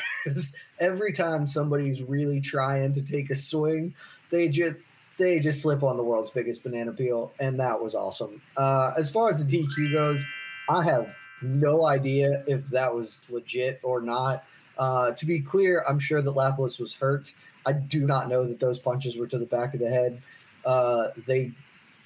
[0.80, 3.94] every time somebody's really trying to take a swing,
[4.30, 4.76] they just
[5.16, 8.42] they just slip on the world's biggest banana peel, and that was awesome.
[8.56, 10.24] Uh, as far as the DQ goes,
[10.68, 11.06] I have
[11.42, 14.44] no idea if that was legit or not.
[14.78, 17.32] Uh, to be clear, I'm sure that Lapis was hurt.
[17.66, 20.22] I do not know that those punches were to the back of the head.
[20.64, 21.52] Uh, they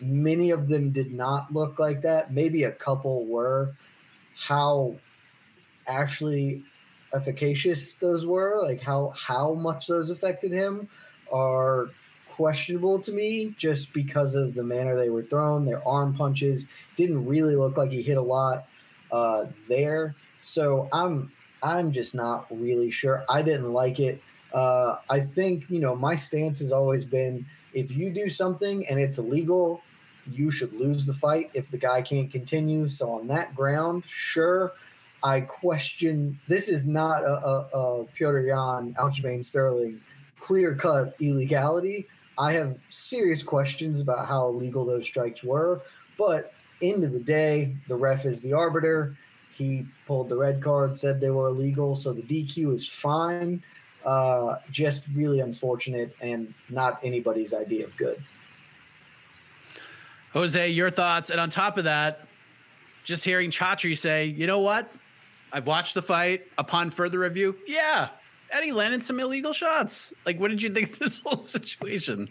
[0.01, 2.33] many of them did not look like that.
[2.33, 3.77] Maybe a couple were.
[4.37, 4.97] How
[5.87, 6.65] actually
[7.15, 10.89] efficacious those were, like how how much those affected him,
[11.33, 11.91] are
[12.29, 15.65] questionable to me just because of the manner they were thrown.
[15.65, 16.65] Their arm punches
[16.97, 18.67] didn't really look like he hit a lot
[19.15, 20.17] uh, there.
[20.41, 21.31] So I'm
[21.63, 23.25] I'm just not really sure.
[23.29, 24.21] I didn't like it.
[24.53, 28.99] Uh, I think you know my stance has always been if you do something and
[28.99, 29.81] it's illegal,
[30.27, 32.89] you should lose the fight if the guy can't continue.
[32.89, 34.73] So on that ground, sure.
[35.23, 40.01] I question this is not a, a, a Petr Yan, Aljamain Sterling
[40.39, 42.07] clear cut illegality.
[42.37, 45.83] I have serious questions about how illegal those strikes were,
[46.19, 49.17] but end of the day, the ref is the arbiter.
[49.53, 53.63] He pulled the red card, said they were illegal, so the DQ is fine.
[54.05, 58.23] Uh, just really unfortunate and not anybody's idea of good.
[60.33, 62.27] Jose, your thoughts, and on top of that,
[63.05, 64.93] just hearing Chatri say, "You know what?
[65.53, 66.49] I've watched the fight.
[66.59, 68.09] Upon further review, yeah,
[68.51, 70.13] Eddie landed some illegal shots.
[70.27, 72.29] Like, what did you think of this whole situation?"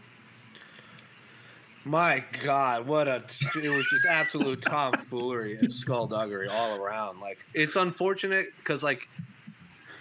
[1.85, 3.23] My God, what a
[3.55, 7.19] it was just absolute tomfoolery and skullduggery all around.
[7.19, 9.09] Like it's unfortunate because like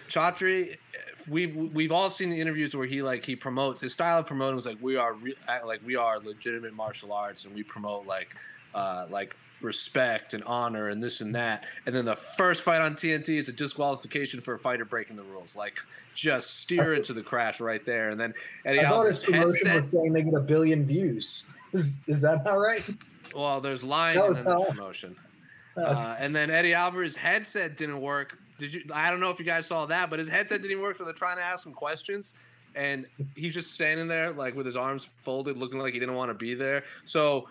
[0.08, 0.76] Chatri,
[1.28, 4.56] we've we've all seen the interviews where he like he promotes his style of promoting
[4.56, 8.34] was like we are re- like we are legitimate martial arts and we promote like
[8.74, 11.64] uh like respect and honor and this and that.
[11.86, 15.22] And then the first fight on TNT is a disqualification for a fighter breaking the
[15.22, 15.56] rules.
[15.56, 15.78] Like
[16.14, 18.10] just steer into the crash right there.
[18.10, 18.34] And then
[18.66, 19.80] Eddie I thought his Alvarez promotion headset.
[19.80, 21.44] was saying they get a billion views.
[21.72, 22.84] Is, is that not right?
[23.34, 25.16] Well, there's lying and then promotion.
[25.74, 28.36] Uh, and then Eddie Alvarez's headset didn't work.
[28.62, 28.82] Did you?
[28.94, 30.96] I don't know if you guys saw that, but his headset didn't even work.
[30.96, 32.32] So they're trying to ask him questions,
[32.76, 36.30] and he's just standing there like with his arms folded, looking like he didn't want
[36.30, 36.84] to be there.
[37.04, 37.48] So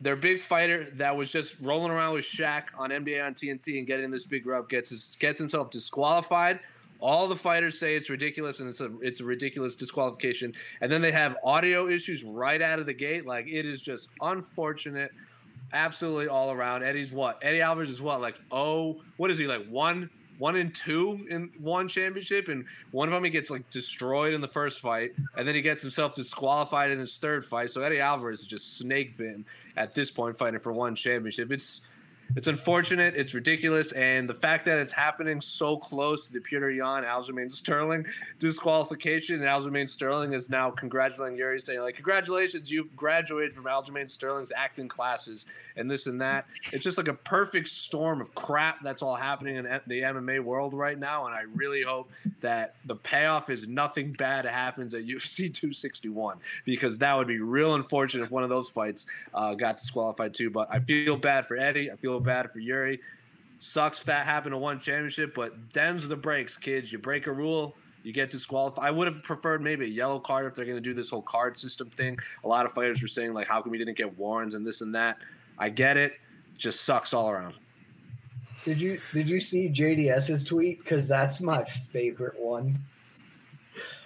[0.00, 3.86] their big fighter that was just rolling around with Shaq on NBA on TNT and
[3.86, 6.58] getting this big rub gets his, gets himself disqualified.
[6.98, 10.54] All the fighters say it's ridiculous and it's a it's a ridiculous disqualification.
[10.80, 13.26] And then they have audio issues right out of the gate.
[13.26, 15.12] Like it is just unfortunate,
[15.72, 16.82] absolutely all around.
[16.82, 17.38] Eddie's what?
[17.40, 18.20] Eddie Alvarez is what?
[18.20, 23.08] Like oh, what is he like one one and two in one championship, and one
[23.08, 26.14] of them he gets like destroyed in the first fight, and then he gets himself
[26.14, 27.70] disqualified in his third fight.
[27.70, 29.44] So Eddie Alvarez is just snake bitten
[29.76, 31.52] at this point, fighting for one championship.
[31.52, 31.80] It's
[32.36, 33.14] it's unfortunate.
[33.16, 37.50] It's ridiculous, and the fact that it's happening so close to the Petr Yan Aljamain
[37.50, 38.06] Sterling
[38.38, 44.08] disqualification, and Aljamain Sterling is now congratulating Yuri, saying like, "Congratulations, you've graduated from Aljamain
[44.10, 48.82] Sterling's acting classes and this and that." It's just like a perfect storm of crap
[48.82, 52.96] that's all happening in the MMA world right now, and I really hope that the
[52.96, 58.30] payoff is nothing bad happens at UFC 261 because that would be real unfortunate if
[58.30, 60.50] one of those fights uh, got disqualified too.
[60.50, 61.90] But I feel bad for Eddie.
[61.90, 63.00] I feel bad for Yuri.
[63.58, 66.90] Sucks that happened to one championship, but dems are the breaks, kids.
[66.90, 68.84] You break a rule, you get disqualified.
[68.84, 71.22] I would have preferred maybe a yellow card if they're going to do this whole
[71.22, 72.18] card system thing.
[72.44, 74.80] A lot of fighters were saying like, "How come we didn't get warrants and this
[74.80, 75.18] and that?"
[75.58, 76.14] I get it.
[76.58, 77.54] Just sucks all around.
[78.64, 80.78] Did you did you see JDS's tweet?
[80.78, 82.78] Because that's my favorite one.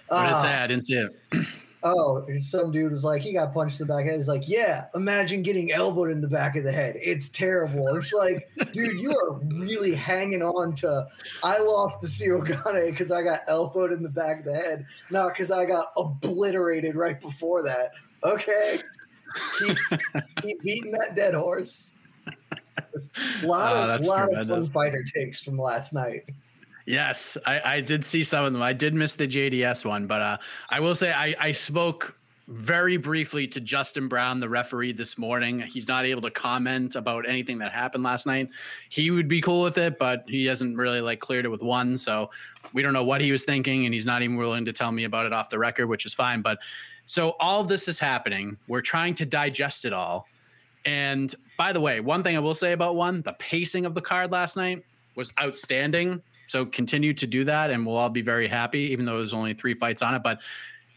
[0.07, 0.53] What did it uh, say?
[0.53, 1.11] I didn't see it.
[1.95, 4.19] Oh, some dude was like, he got punched in the back of the head.
[4.19, 6.97] He's like, yeah, imagine getting elbowed in the back of the head.
[7.01, 7.95] It's terrible.
[7.95, 11.07] It's like, dude, you are really hanging on to,
[11.43, 14.85] I lost to Ciryl Gane because I got elbowed in the back of the head,
[15.11, 17.91] not because I got obliterated right before that.
[18.23, 18.81] Okay.
[19.59, 19.77] Keep,
[20.41, 21.93] keep beating that dead horse.
[22.27, 26.25] A lot Oh, of, lot of fun fighter takes from last night.
[26.87, 28.61] Yes, I, I did see some of them.
[28.61, 30.37] I did miss the JDS one, but uh,
[30.69, 32.15] I will say I, I spoke
[32.47, 35.59] very briefly to Justin Brown, the referee, this morning.
[35.59, 38.47] He's not able to comment about anything that happened last night.
[38.87, 41.97] He would be cool with it, but he hasn't really like cleared it with one.
[41.97, 42.29] So
[42.71, 45.03] we don't know what he was thinking, and he's not even willing to tell me
[45.03, 46.41] about it off the record, which is fine.
[46.41, 46.57] But
[47.05, 48.55] so all this is happening.
[48.69, 50.25] We're trying to digest it all.
[50.85, 54.01] And by the way, one thing I will say about one, the pacing of the
[54.01, 56.21] card last night was outstanding.
[56.47, 59.53] So continue to do that, and we'll all be very happy, even though there's only
[59.53, 60.23] three fights on it.
[60.23, 60.39] But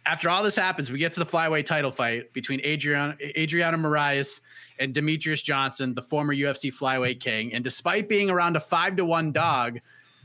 [0.07, 4.41] after all this happens, we get to the flyweight title fight between Adrian Adriana Moraes
[4.79, 7.53] and Demetrious Johnson, the former UFC flyweight king.
[7.53, 9.81] And despite being around a five to one dog,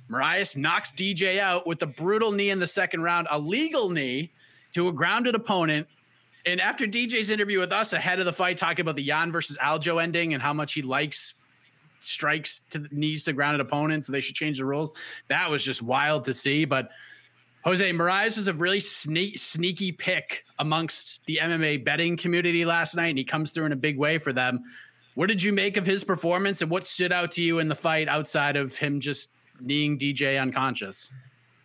[0.09, 4.31] Moraes knocks DJ out with a brutal knee in the second round, a legal knee
[4.73, 5.87] to a grounded opponent.
[6.45, 9.57] And after DJ's interview with us ahead of the fight, talking about the Yan versus
[9.57, 11.33] Aljo ending and how much he likes
[12.05, 14.91] strikes to the knees to grounded opponents, they should change the rules.
[15.27, 16.65] That was just wild to see.
[16.65, 16.89] But
[17.63, 23.07] Jose Moraes was a really sne- sneaky pick amongst the MMA betting community last night,
[23.07, 24.63] and he comes through in a big way for them.
[25.15, 27.75] What did you make of his performance, and what stood out to you in the
[27.75, 29.29] fight outside of him just
[29.61, 31.11] kneeing DJ unconscious.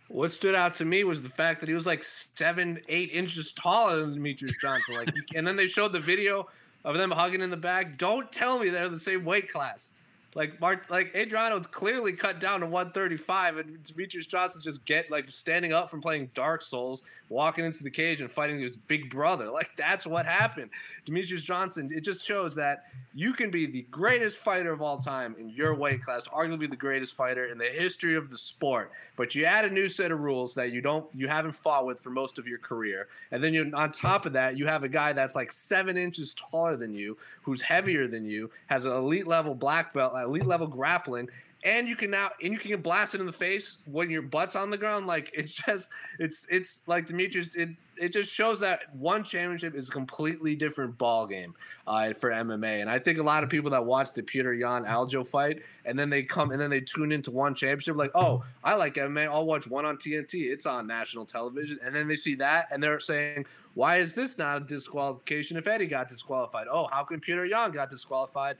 [0.07, 3.53] What stood out to me was the fact that he was like seven, eight inches
[3.53, 4.95] taller than Demetrious Johnson.
[4.95, 6.47] Like, and then they showed the video
[6.83, 7.97] of them hugging in the back.
[7.97, 9.93] Don't tell me they're the same weight class.
[10.33, 15.29] Like Mark, like Adriano's clearly cut down to 135, and Demetrious Johnson's just get like
[15.29, 19.49] standing up from playing Dark Souls, walking into the cage and fighting his big brother.
[19.61, 20.71] Like that's what happened.
[21.05, 21.91] Demetrious Johnson.
[21.93, 25.75] It just shows that you can be the greatest fighter of all time in your
[25.75, 28.91] weight class, arguably the greatest fighter in the history of the sport.
[29.17, 31.99] But you add a new set of rules that you don't, you haven't fought with
[31.99, 34.89] for most of your career, and then you on top of that, you have a
[34.89, 39.27] guy that's like seven inches taller than you, who's heavier than you, has an elite
[39.27, 41.29] level black belt elite level grappling,
[41.63, 44.55] and you can now and you can get blasted in the face when your butt's
[44.55, 45.07] on the ground.
[45.07, 47.55] Like it's just it's it's like Demetrious.
[47.55, 47.69] It
[48.01, 51.53] it just shows that one championship is a completely different ball game
[51.85, 52.81] uh, for MMA.
[52.81, 55.99] And I think a lot of people that watch the Petr Yan Aljo fight and
[55.99, 59.27] then they come and then they tune into one championship like, oh, I like MMA.
[59.27, 60.51] I'll watch one on TNT.
[60.51, 61.77] It's on national television.
[61.83, 63.45] And then they see that and they're saying,
[63.75, 66.65] why is this not a disqualification if Eddie got disqualified?
[66.71, 68.57] Oh, how come Petr Yan got disqualified?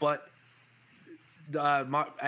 [0.00, 0.29] But
[1.56, 1.84] uh,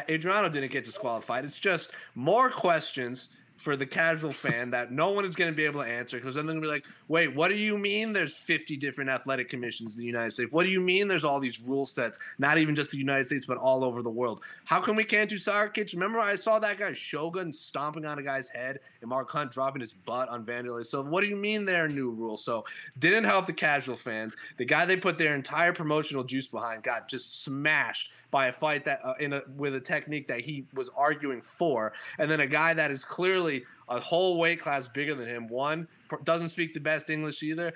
[0.08, 1.44] Adriano didn't get disqualified.
[1.44, 3.28] It's just more questions
[3.62, 6.34] for the casual fan that no one is going to be able to answer because
[6.34, 9.48] then they're going to be like, wait, what do you mean there's 50 different athletic
[9.48, 10.50] commissions in the United States?
[10.50, 13.46] What do you mean there's all these rule sets, not even just the United States,
[13.46, 14.42] but all over the world?
[14.64, 15.38] How come we can't do
[15.72, 15.94] kicks?
[15.94, 19.80] Remember, I saw that guy Shogun stomping on a guy's head and Mark Hunt dropping
[19.80, 20.84] his butt on Vanderlei.
[20.84, 22.44] So, what do you mean there are new rules?
[22.44, 22.64] So,
[22.98, 24.34] didn't help the casual fans.
[24.56, 28.84] The guy they put their entire promotional juice behind got just smashed by a fight
[28.86, 32.46] that uh, in a with a technique that he was arguing for, and then a
[32.46, 33.51] guy that is clearly
[33.88, 35.48] a whole weight class bigger than him.
[35.48, 35.88] One
[36.24, 37.72] doesn't speak the best English either.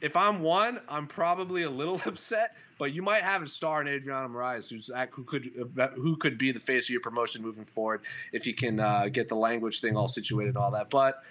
[0.00, 3.88] If I'm one, I'm probably a little upset, but you might have a star in
[3.88, 5.50] Adriano Moraes, who's who could
[5.96, 8.02] who could be the face of your promotion moving forward
[8.32, 10.90] if you can uh, get the language thing all situated, all that.
[10.90, 11.22] But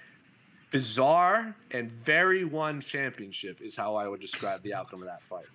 [0.72, 5.46] bizarre and very one championship is how I would describe the outcome of that fight.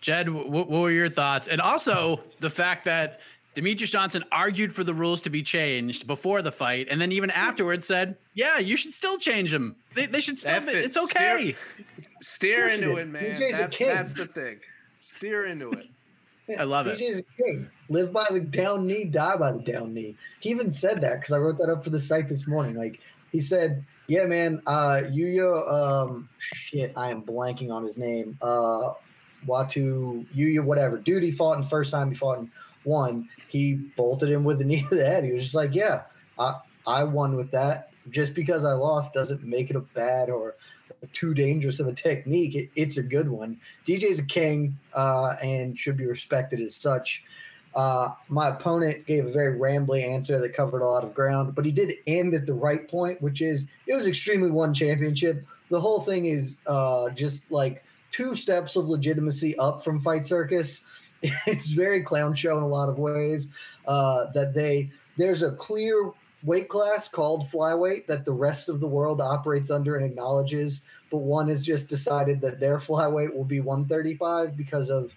[0.00, 1.48] Jed, what were your thoughts?
[1.48, 3.20] And also the fact that
[3.54, 7.30] Demetrious Johnson argued for the rules to be changed before the fight, and then even
[7.30, 9.76] afterwards said, "Yeah, you should still change them.
[9.94, 10.68] They, they should still.
[10.68, 10.76] It.
[10.76, 11.56] It's okay.
[12.20, 13.36] Steer, steer into it, man.
[13.38, 14.60] That's, that's, the thing.
[15.00, 15.88] Steer into it.
[16.46, 17.26] Yeah, I love DJ's it.
[17.38, 17.70] a king.
[17.88, 20.16] Live by the down knee, die by the down knee.
[20.40, 22.74] He even said that because I wrote that up for the site this morning.
[22.74, 23.00] Like
[23.32, 28.38] he said, "Yeah, man, uh, Yuya, um, shit, I am blanking on his name.
[28.40, 28.92] Uh,
[29.46, 30.98] Watu Yuya, whatever.
[30.98, 32.50] Dude, he fought in first time he fought in
[32.88, 33.28] one.
[33.48, 35.24] He bolted him with the knee to the head.
[35.24, 36.02] He was just like, yeah,
[36.38, 37.90] I, I won with that.
[38.10, 40.56] Just because I lost doesn't make it a bad or
[41.12, 42.54] too dangerous of a technique.
[42.54, 43.60] It, it's a good one.
[43.86, 47.22] DJ's a king uh, and should be respected as such.
[47.74, 51.64] Uh, my opponent gave a very rambly answer that covered a lot of ground, but
[51.64, 55.44] he did end at the right point, which is it was extremely one championship.
[55.70, 60.80] The whole thing is uh, just like two steps of legitimacy up from Fight Circus.
[61.46, 63.48] It's very clown show in a lot of ways.
[63.86, 66.12] Uh, that they there's a clear
[66.44, 71.18] weight class called flyweight that the rest of the world operates under and acknowledges, but
[71.18, 75.14] one has just decided that their flyweight will be 135 because of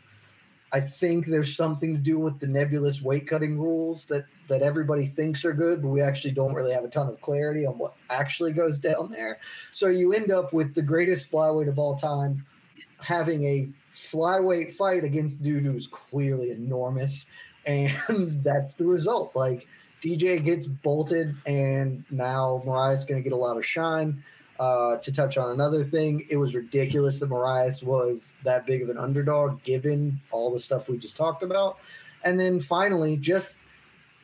[0.73, 5.07] I think there's something to do with the nebulous weight cutting rules that that everybody
[5.07, 7.93] thinks are good, but we actually don't really have a ton of clarity on what
[8.09, 9.39] actually goes down there.
[9.71, 12.45] So you end up with the greatest flyweight of all time
[12.99, 17.25] having a flyweight fight against dude who's clearly enormous,
[17.65, 17.91] and
[18.43, 19.35] that's the result.
[19.35, 19.67] Like
[20.01, 24.23] DJ gets bolted, and now Mariah's going to get a lot of shine.
[24.59, 28.89] Uh, to touch on another thing, it was ridiculous that Moraes was that big of
[28.89, 31.79] an underdog given all the stuff we just talked about.
[32.23, 33.57] And then finally, just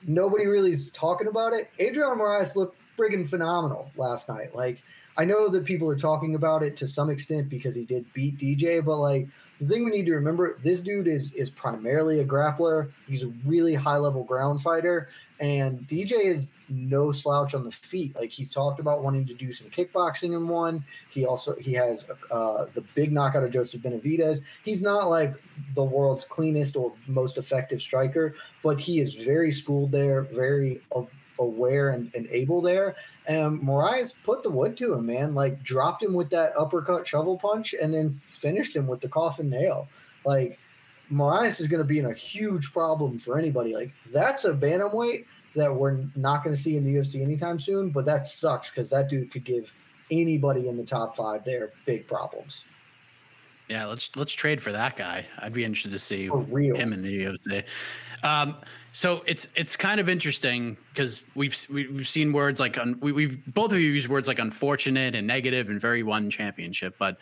[0.06, 1.72] nobody really is talking about it.
[1.80, 4.56] Adriano Moraes looked friggin' phenomenal last night.
[4.56, 4.84] Like
[5.18, 8.38] I know that people are talking about it to some extent because he did beat
[8.38, 9.28] DJ, but like
[9.60, 12.92] the thing we need to remember, this dude is is primarily a grappler.
[13.08, 15.10] He's a really high level ground fighter,
[15.40, 18.16] and DJ is no slouch on the feet.
[18.16, 20.86] Like he's talked about wanting to do some kickboxing in one.
[21.10, 24.42] He also he has uh, the big knockout of Joseph Benavidez.
[24.64, 25.34] He's not like
[25.74, 31.02] the world's cleanest or most effective striker, but he is very schooled there, very uh,
[31.40, 32.96] aware and, and able there.
[33.26, 35.36] And Moraes put the wood to him, man.
[35.36, 39.50] Like dropped him with that uppercut shovel punch and then finished him with the coffin
[39.50, 39.88] nail.
[40.26, 40.60] Like
[41.12, 43.74] Moraes is going to be in a huge problem for anybody.
[43.74, 45.26] Like that's a bantamweight
[45.56, 47.90] that we're not going to see in the UFC anytime soon.
[47.90, 49.74] But that sucks because that dude could give
[50.12, 52.66] anybody in the top five there big problems.
[53.70, 55.26] Yeah, let's let's trade for that guy.
[55.40, 56.76] I'd be interested to see real.
[56.76, 57.64] him in the UFC.
[58.24, 58.58] Um,
[58.98, 63.12] so it's it's kind of interesting because we've we- we've seen words like un, we,
[63.12, 67.20] we've both of you used words like unfortunate and negative and very one championship, but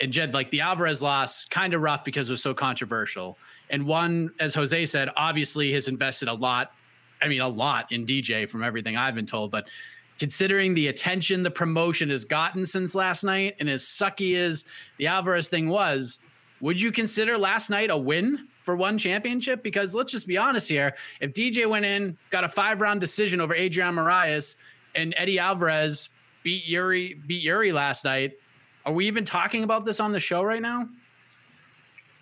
[0.00, 3.36] and Jed like the Alvarez loss kind of rough because it was so controversial.
[3.68, 6.70] And one, as Jose said, obviously has invested a lot.
[7.20, 9.68] I mean, a lot in DJ from everything I've been told, but
[10.20, 14.66] considering the attention the promotion has gotten since last night and as sucky as
[14.98, 16.20] the Alvarez thing was,
[16.60, 19.62] would you consider last night a win for one championship?
[19.62, 20.94] Because let's just be honest here.
[21.22, 24.56] If DJ went in, got a five round decision over Adrian Moraes,
[24.94, 26.10] and Eddie Alvarez
[26.42, 28.32] beat Yuri beat Yuri last night,
[28.84, 30.86] are we even talking about this on the show right now?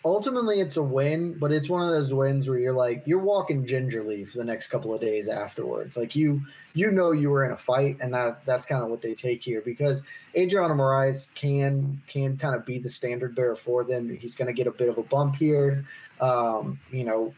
[0.07, 3.67] Ultimately it's a win, but it's one of those wins where you're like you're walking
[3.67, 5.97] gingerly for the next couple of days afterwards.
[5.97, 6.41] Like you
[6.75, 9.43] you know you were in a fight, and that that's kind of what they take
[9.43, 10.03] here because
[10.37, 14.17] Adriano Moraes can can kind of be the standard bearer for them.
[14.17, 15.85] He's going to get a bit of a bump here,
[16.21, 17.35] um, you know,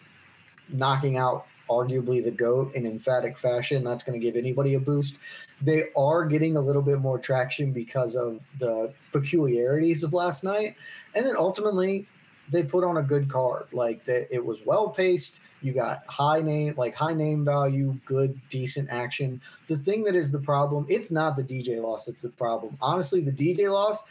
[0.68, 3.82] knocking out arguably the goat in emphatic fashion.
[3.82, 5.16] That's going to give anybody a boost.
[5.62, 10.76] They are getting a little bit more traction because of the peculiarities of last night,
[11.14, 12.06] and then ultimately
[12.50, 13.66] they put on a good card.
[13.72, 15.40] Like that, it was well paced.
[15.60, 19.40] You got high name, like high name value, good, decent action.
[19.66, 22.76] The thing that is the problem, it's not the DJ loss that's the problem.
[22.80, 24.02] Honestly, the DJ loss,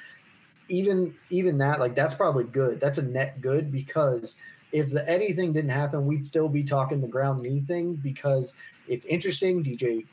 [0.70, 2.80] even even that, like that's probably good.
[2.80, 4.36] That's a net good because
[4.72, 8.54] if the Eddie thing didn't happen, we'd still be talking the ground knee thing because
[8.88, 9.64] it's interesting.
[9.64, 10.06] DJ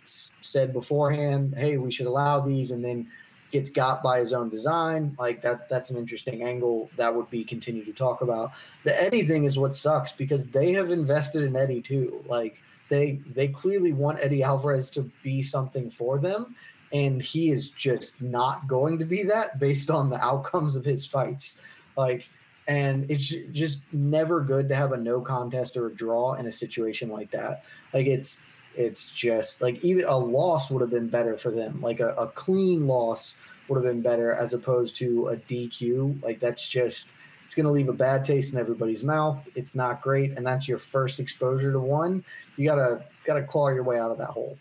[0.43, 3.09] said beforehand, "Hey, we should allow these," and then
[3.55, 5.15] gets got by his own design.
[5.17, 8.51] Like that, that's an interesting angle that would be continued to talk about.
[8.83, 12.25] The Eddie thing is what sucks because they have invested in Eddie too.
[12.29, 16.57] Like they they clearly want Eddie Alvarez to be something for them,
[16.93, 21.07] and he is just not going to be that based on the outcomes of his
[21.07, 21.57] fights.
[21.97, 22.29] Like,
[22.67, 26.53] and it's just never good to have a no contest or a draw in a
[26.53, 27.63] situation like that.
[27.93, 28.37] Like it's
[28.77, 31.81] it's just like even a loss would have been better for them.
[31.81, 33.35] Like a, a clean loss
[33.69, 36.23] would have been better as opposed to a DQ.
[36.23, 37.09] Like that's just
[37.45, 39.47] it's going to leave a bad taste in everybody's mouth.
[39.55, 42.25] It's not great, and that's your first exposure to one.
[42.57, 44.59] You gotta gotta claw your way out of that hole.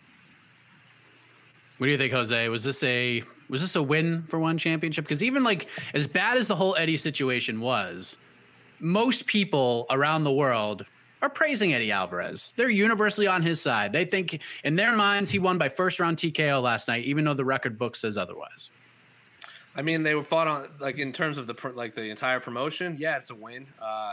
[1.78, 2.48] What do you think, Jose?
[2.48, 5.04] Was this a was this a win for one championship?
[5.04, 8.16] Because even like as bad as the whole Eddie situation was,
[8.80, 10.84] most people around the world
[11.24, 12.52] are praising Eddie Alvarez.
[12.54, 13.92] They're universally on his side.
[13.92, 17.34] They think in their minds he won by first round TKO last night, even though
[17.34, 18.70] the record book says otherwise.
[19.74, 22.96] I mean, they were fought on like in terms of the like the entire promotion.
[22.98, 23.66] Yeah, it's a win.
[23.80, 24.12] Uh,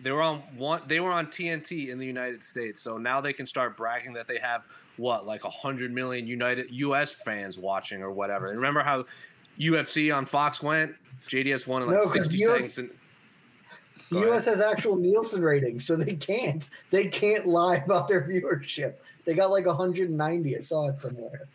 [0.00, 0.82] they were on one.
[0.86, 4.26] They were on TNT in the United States, so now they can start bragging that
[4.26, 4.62] they have
[4.96, 7.12] what like a hundred million United U.S.
[7.12, 8.48] fans watching or whatever.
[8.48, 9.04] And remember how
[9.58, 10.94] UFC on Fox went?
[11.28, 12.80] JDS won in like No, 'cause sixty seconds.
[14.10, 14.28] The Go ahead.
[14.32, 14.44] U.S.
[14.46, 18.94] has actual Nielsen ratings, so they can't they can't lie about their viewership.
[19.24, 20.56] They got like 190.
[20.56, 21.48] I saw it somewhere.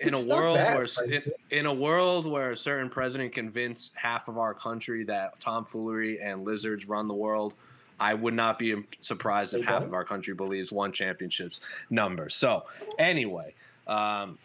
[0.00, 4.28] in a world bad, where in, in a world where a certain president convinced half
[4.28, 7.54] of our country that tomfoolery and lizards run the world,
[8.00, 9.88] I would not be surprised if They half don't?
[9.88, 12.28] of our country believes one championships number.
[12.28, 12.64] So
[12.98, 13.54] anyway,
[13.86, 14.38] um,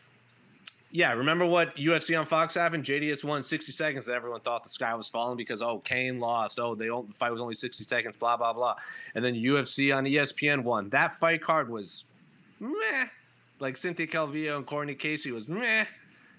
[0.91, 2.85] yeah, remember what UFC on Fox happened?
[2.85, 6.59] JDS won 60 seconds, everyone thought the sky was falling because oh, Cain lost.
[6.59, 8.15] Oh, they the fight was only 60 seconds.
[8.17, 8.75] Blah blah blah.
[9.13, 10.89] And then UFC on ESPN won.
[10.89, 12.05] That fight card was
[12.59, 13.05] meh.
[13.59, 15.85] Like Cynthia Calvillo and Cortney Casey was meh.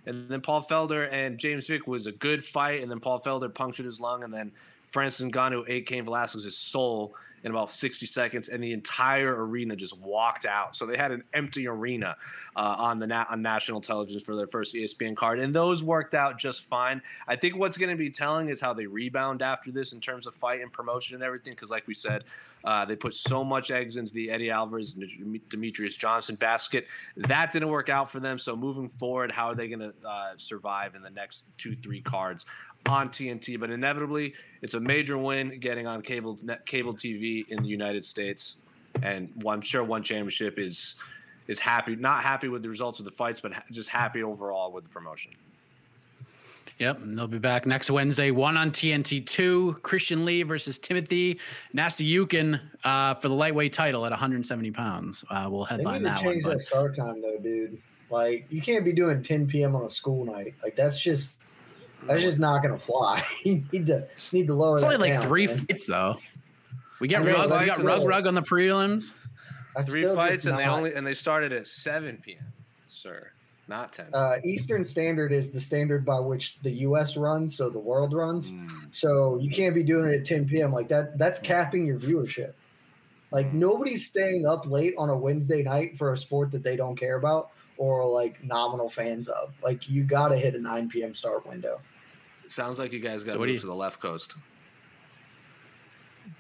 [0.07, 2.83] And then Paul Felder and James Vick was a good fight.
[2.83, 4.25] And then Paul Felder punctured his lung.
[4.25, 4.51] And then
[4.85, 7.15] Francis Ngannou ate Cain Velasquez's soul
[7.45, 8.49] in about 60 seconds.
[8.49, 10.77] And the entire arena just walked out.
[10.77, 12.17] So they had an empty arena
[12.57, 15.39] uh, on the na- on national television for their first ESPN card.
[15.39, 17.03] And those worked out just fine.
[17.27, 20.27] I think what's going to be telling is how they rebound after this in terms
[20.27, 21.53] of fight and promotion and everything.
[21.53, 22.25] Because, like we said,
[22.65, 26.87] uh, they put so much eggs into the Eddie Alvarez and Demetrious Johnson basket.
[27.17, 28.39] That didn't work out for them.
[28.39, 32.01] So moving forward, how are they going to uh, survive in the next two, three
[32.01, 32.45] cards
[32.89, 33.59] on TNT?
[33.59, 38.05] But inevitably, it's a major win getting on cable net, cable TV in the United
[38.05, 38.57] States,
[39.03, 40.95] and well, I'm sure one championship is
[41.47, 44.71] is happy, not happy with the results of the fights, but ha- just happy overall
[44.73, 45.33] with the promotion.
[46.79, 48.31] Yep, and they'll be back next Wednesday.
[48.31, 49.77] One on TNT two.
[49.83, 51.41] Christian Lee versus Timothy
[51.75, 55.25] Nastyukhin uh, for the lightweight title at 170 pounds.
[55.29, 56.35] Uh, we'll They headline need to that one.
[56.35, 57.81] change but- that start time though, dude.
[58.11, 59.75] Like you can't be doing 10 p.m.
[59.77, 60.55] on a school night.
[60.63, 61.35] Like that's just
[62.07, 63.25] that's just not gonna fly.
[63.45, 64.75] you need to need to lower.
[64.75, 65.67] It's only that like down, three man.
[65.67, 66.17] fights though.
[67.01, 69.13] We get I know, rug, we got rug rug on the prelims.
[69.75, 72.53] That's Three fights, just and they only and they started at 7 p.m.
[72.89, 73.31] Sir,
[73.69, 74.07] not 10.
[74.13, 77.17] Uh, Eastern Standard is the standard by which the U.S.
[77.17, 78.51] runs, so the world runs.
[78.51, 78.69] Mm.
[78.91, 80.73] So you can't be doing it at 10 p.m.
[80.73, 81.17] like that.
[81.17, 82.55] That's capping your viewership.
[83.31, 86.97] Like nobody's staying up late on a Wednesday night for a sport that they don't
[86.97, 89.55] care about or like nominal fans of.
[89.63, 91.15] Like you got to hit a 9 p.m.
[91.15, 91.81] start window.
[92.49, 94.35] Sounds like you guys got to what do move you- to the left coast.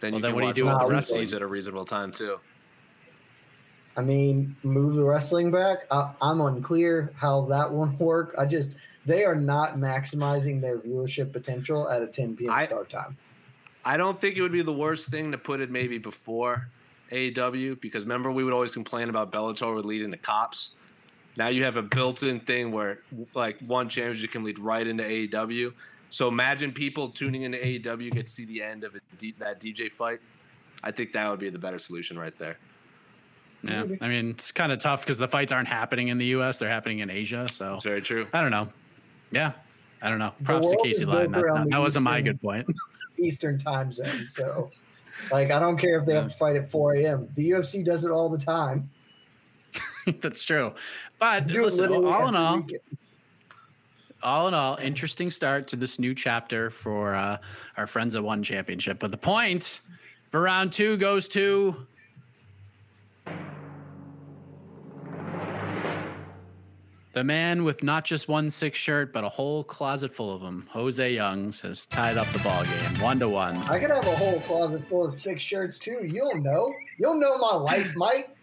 [0.00, 1.16] Then Well, you then can what do you watch do with the the rest of
[1.16, 2.38] wrestlers at a reasonable time too.
[3.96, 5.78] I mean, move the wrestling back.
[5.90, 8.34] I, I'm unclear how that one work.
[8.38, 8.70] I just
[9.06, 12.50] they are not maximizing their viewership potential at a 10 p.m.
[12.52, 13.16] I- start time.
[13.84, 16.68] I don't think it would be the worst thing to put it maybe before
[17.10, 20.72] AEW because remember we would always complain about Bellator would lead into cops.
[21.38, 22.98] Now you have a built-in thing where
[23.32, 25.72] like one championship can lead right into AEW.
[26.10, 29.60] So imagine people tuning into AEW get to see the end of a D- that
[29.60, 30.20] DJ fight.
[30.82, 32.58] I think that would be the better solution right there.
[33.62, 33.98] Yeah, Maybe.
[34.00, 36.58] I mean it's kind of tough because the fights aren't happening in the U.S.
[36.58, 37.46] They're happening in Asia.
[37.52, 38.26] So it's very true.
[38.32, 38.68] I don't know.
[39.30, 39.52] Yeah,
[40.02, 40.32] I don't know.
[40.42, 41.30] Props to Casey is Lyon.
[41.30, 42.66] built That's around not, the that wasn't my good point.
[43.18, 44.28] Eastern time zone.
[44.28, 44.70] So,
[45.32, 47.28] like, I don't care if they have to fight at 4 a.m.
[47.34, 48.88] The UFC does it all the time.
[50.20, 50.72] That's true.
[51.18, 52.66] But listen, all in all,
[54.22, 57.38] all in all, interesting start to this new chapter for uh,
[57.76, 58.98] our friends at One Championship.
[58.98, 59.80] But the point
[60.26, 61.86] for round two goes to
[67.18, 70.68] the man with not just one six shirt, but a whole closet full of them.
[70.70, 73.56] Jose Youngs has tied up the ball game, one to one.
[73.64, 75.98] I could have a whole closet full of six shirts too.
[76.04, 76.72] You don't know.
[76.96, 78.36] You don't know my life, Mike.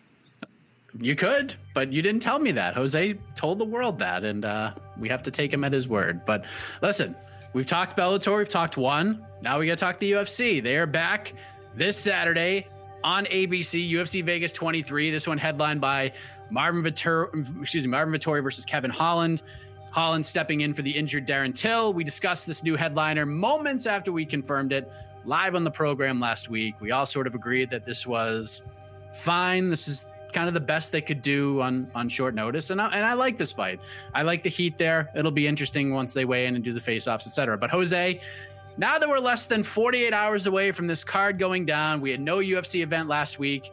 [0.99, 2.73] You could, but you didn't tell me that.
[2.73, 6.25] Jose told the world that, and uh, we have to take him at his word.
[6.25, 6.45] But
[6.81, 7.15] listen,
[7.53, 9.25] we've talked Bellator, we've talked one.
[9.41, 10.63] Now we got to talk the UFC.
[10.63, 11.33] They are back
[11.75, 12.67] this Saturday
[13.03, 15.11] on ABC, UFC Vegas 23.
[15.11, 16.13] This one headlined by
[16.49, 19.41] Marvin Vettori, excuse me, Marvin Vettori versus Kevin Holland.
[19.91, 21.93] Holland stepping in for the injured Darren Till.
[21.93, 24.91] We discussed this new headliner moments after we confirmed it
[25.23, 26.75] live on the program last week.
[26.81, 28.61] We all sort of agreed that this was
[29.13, 29.69] fine.
[29.69, 32.89] This is kind of the best they could do on on short notice, and I,
[32.89, 33.79] and I like this fight.
[34.13, 35.09] I like the heat there.
[35.15, 37.57] It'll be interesting once they weigh in and do the face-offs, etc.
[37.57, 38.19] But Jose,
[38.77, 42.19] now that we're less than 48 hours away from this card going down, we had
[42.19, 43.71] no UFC event last week.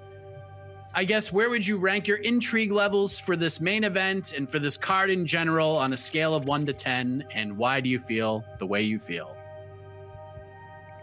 [0.94, 4.60] I guess where would you rank your intrigue levels for this main event and for
[4.60, 7.24] this card in general on a scale of one to ten?
[7.34, 9.36] And why do you feel the way you feel?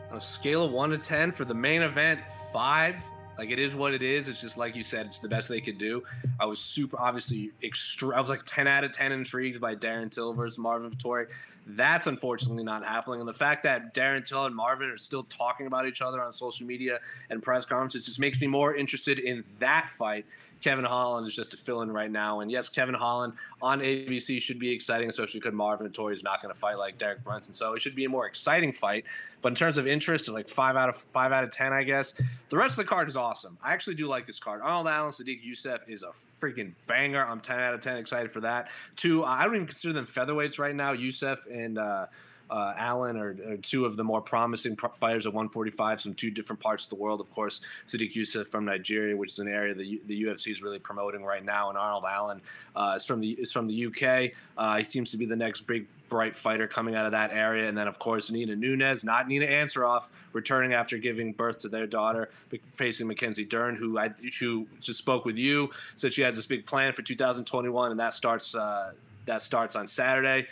[0.09, 2.21] On a scale of one to ten for the main event,
[2.53, 2.95] five.
[3.39, 4.27] Like it is what it is.
[4.27, 6.03] It's just like you said, it's the best they could do.
[6.41, 8.13] I was super obviously extra.
[8.13, 11.27] I was like ten out of ten intrigued by Darren Till versus Marvin Vettori.
[11.65, 13.21] That's unfortunately not happening.
[13.21, 16.33] And the fact that Darren Till and Marvin are still talking about each other on
[16.33, 20.25] social media and press conferences just makes me more interested in that fight.
[20.61, 22.41] Kevin Holland is just a fill in right now.
[22.41, 26.41] And yes, Kevin Holland on ABC should be exciting, especially because Marvin Vettori is not
[26.41, 27.53] going to fight like Derek Brunson.
[27.53, 29.05] So it should be a more exciting fight.
[29.41, 31.83] But in terms of interest, it's like five out of five out of ten, I
[31.83, 32.13] guess.
[32.49, 33.57] The rest of the card is awesome.
[33.63, 34.61] I actually do like this card.
[34.61, 37.25] Arnold Allen, Sodiq Yusuff is a freaking banger.
[37.25, 38.69] I'm 10 out of 10 excited for that.
[38.95, 40.93] Two, I don't even consider them featherweights right now.
[40.93, 42.07] Yusuff and uh,
[42.49, 46.31] uh, Allen are, are two of the more promising pro- fighters at 145 from two
[46.31, 47.21] different parts of the world.
[47.21, 50.61] Of course, Sodiq Yusuff from Nigeria, which is an area the, U- the UFC is
[50.61, 52.41] really promoting right now, and Arnold Allen
[52.75, 54.31] uh, is from the is from the UK.
[54.57, 57.69] Uh, he seems to be the next big bright fighter coming out of that area.
[57.69, 61.87] And then, of course, Nina Nunes, not Nina Ansaroff, returning after giving birth to their
[61.87, 62.29] daughter,
[62.73, 66.65] facing Mackenzie Dern, who I who just spoke with you, said she has this big
[66.65, 68.91] plan for 2021, and that starts uh,
[69.25, 70.47] that starts on Saturday.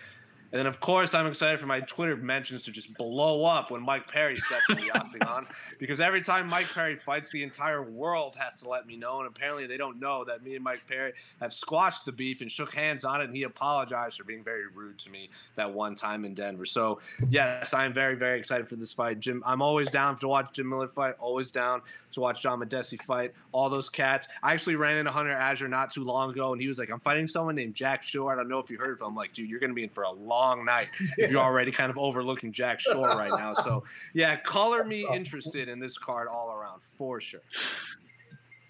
[0.52, 3.82] And then, of course, I'm excited for my Twitter mentions to just blow up when
[3.82, 5.46] Mike Perry steps in the octagon.
[5.78, 9.20] Because every time Mike Perry fights, the entire world has to let me know.
[9.20, 12.52] And apparently, they don't know that me and Mike Perry have squashed the beef and
[12.52, 13.26] shook hands on it.
[13.26, 16.66] And he apologized for being very rude to me that one time in Denver.
[16.66, 19.20] So, yes, I'm very, very excited for this fight.
[19.20, 21.82] Jim, I'm always down to watch Jim Miller fight, always down
[22.12, 24.28] to watch John Medesi fight, all those cats.
[24.42, 27.00] I actually ran into Hunter Azure not too long ago, and he was like, I'm
[27.00, 28.32] fighting someone named Jack Shore.
[28.32, 29.08] I don't know if you heard of him.
[29.08, 31.72] I'm like, dude, you're going to be in for a long night if you're already
[31.72, 33.54] kind of overlooking Jack Shore right now.
[33.54, 33.84] So,
[34.14, 35.16] yeah, color me awesome.
[35.16, 37.42] interested in this card all around for sure.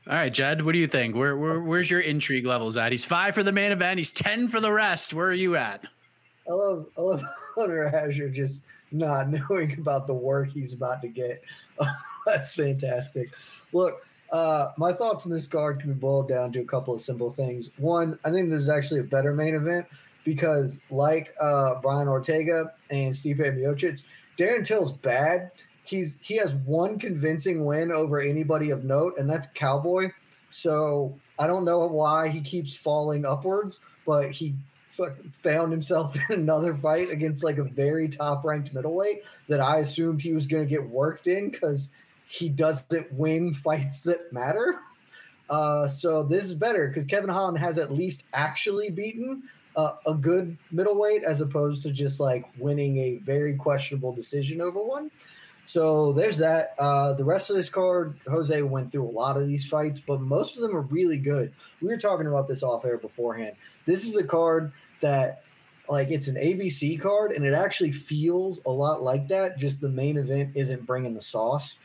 [0.09, 1.15] All right, Jed, what do you think?
[1.15, 2.93] Where, where where's your intrigue levels at?
[2.93, 3.97] He's five for the main event.
[3.97, 5.13] He's ten for the rest.
[5.13, 5.82] Where are you at?
[6.49, 7.22] I love I love
[7.55, 11.41] Hunter Azure just not knowing about the work he's about to get.
[12.26, 13.32] That's fantastic.
[13.74, 17.01] Look, uh, my thoughts on this card can be boiled down to a couple of
[17.01, 17.70] simple things.
[17.78, 19.88] One, I think this is actually a better main event
[20.28, 24.03] because, like uh, Brian Ortega and Stipe Miocic,
[24.38, 25.51] Darren Till's bad.
[25.84, 30.11] He's he has one convincing win over anybody of note, and that's Cowboy.
[30.49, 34.53] So I don't know why he keeps falling upwards, but he
[35.43, 40.21] found himself in another fight against like a very top ranked middleweight that I assumed
[40.21, 41.88] he was going to get worked in because
[42.28, 44.80] he doesn't win fights that matter.
[45.49, 49.43] Uh, so this is better because Kevin Holland has at least actually beaten
[49.78, 54.82] uh, a good middleweight as opposed to just like winning a very questionable decision over
[54.82, 55.09] one.
[55.65, 56.73] So there's that.
[56.80, 60.21] Uh, the rest of this card, Jose went through a lot of these fights, but
[60.21, 61.53] most of them are really good.
[61.82, 63.55] We were talking about this off air beforehand.
[63.86, 64.71] This is a card
[65.01, 65.43] that,
[65.89, 69.57] like, it's an ABC card, and it actually feels a lot like that.
[69.57, 71.75] Just the main event isn't bringing the sauce.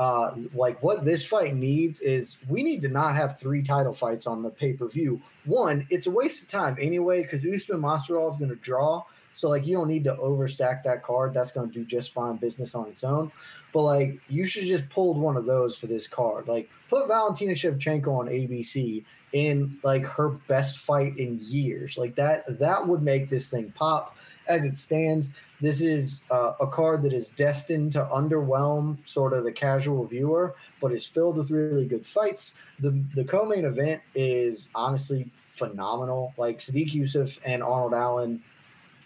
[0.00, 4.26] Uh, like what this fight needs is we need to not have three title fights
[4.26, 5.20] on the pay per view.
[5.44, 9.50] One, it's a waste of time anyway because Usman Masvidal is going to draw, so
[9.50, 11.34] like you don't need to overstack that card.
[11.34, 13.30] That's going to do just fine business on its own.
[13.74, 16.48] But like you should just pulled one of those for this card.
[16.48, 21.96] Like put Valentina Shevchenko on ABC in like her best fight in years.
[21.96, 24.16] Like that that would make this thing pop.
[24.48, 29.44] As it stands, this is uh, a card that is destined to underwhelm sort of
[29.44, 32.54] the casual viewer, but is filled with really good fights.
[32.80, 36.34] The the co-main event is honestly phenomenal.
[36.36, 38.42] Like Sodiq Yusuff and Arnold Allen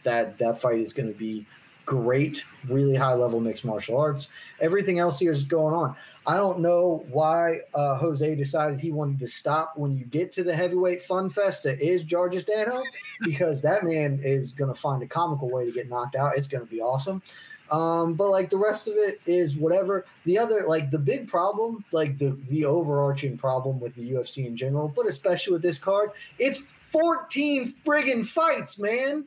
[0.05, 1.47] that that fight is going to be
[1.85, 4.29] great, really high level mixed martial arts.
[4.61, 5.95] Everything else here is going on.
[6.27, 10.45] I don't know why uh, Jose decided he wanted to stop when you get to
[10.45, 12.83] the heavyweight fun fest that is Jarjis Danho,
[13.23, 16.37] because that man is going to find a comical way to get knocked out.
[16.37, 17.23] It's going to be awesome.
[17.71, 20.05] Um, but like the rest of it is whatever.
[20.25, 24.57] The other, like the big problem, like the the overarching problem with the UFC in
[24.57, 26.59] general, but especially with this card, it's
[26.91, 29.25] 14 friggin' fights, man.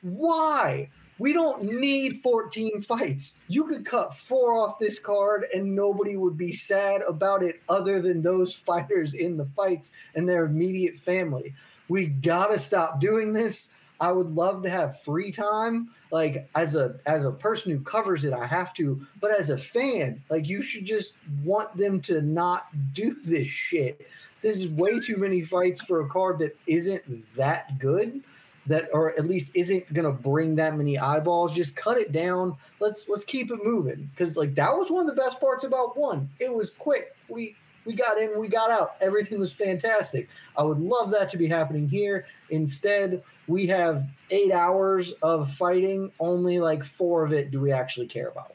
[0.00, 0.88] Why?
[1.18, 3.34] We don't need 14 fights.
[3.48, 8.00] You could cut four off this card and nobody would be sad about it other
[8.00, 11.54] than those fighters in the fights and their immediate family.
[11.88, 13.68] We got to stop doing this.
[14.00, 15.90] I would love to have free time.
[16.10, 19.06] Like as a as a person who covers it, I have to.
[19.20, 24.06] But as a fan, like you should just want them to not do this shit.
[24.42, 27.04] This is way too many fights for a card that isn't
[27.36, 28.22] that good
[28.66, 32.56] that or at least isn't going to bring that many eyeballs just cut it down.
[32.80, 34.10] Let's let's keep it moving.
[34.14, 36.28] Because like that was one of the best parts about one.
[36.38, 37.14] It was quick.
[37.28, 38.96] We we got in we got out.
[39.00, 40.28] Everything was fantastic.
[40.56, 42.26] I would love that to be happening here.
[42.50, 46.10] Instead we have eight hours of fighting.
[46.18, 48.54] Only like four of it do we actually care about.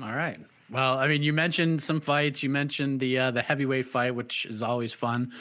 [0.00, 0.38] All right
[0.70, 2.42] well i mean you mentioned some fights.
[2.42, 5.32] You mentioned the uh, the heavyweight fight which is always fun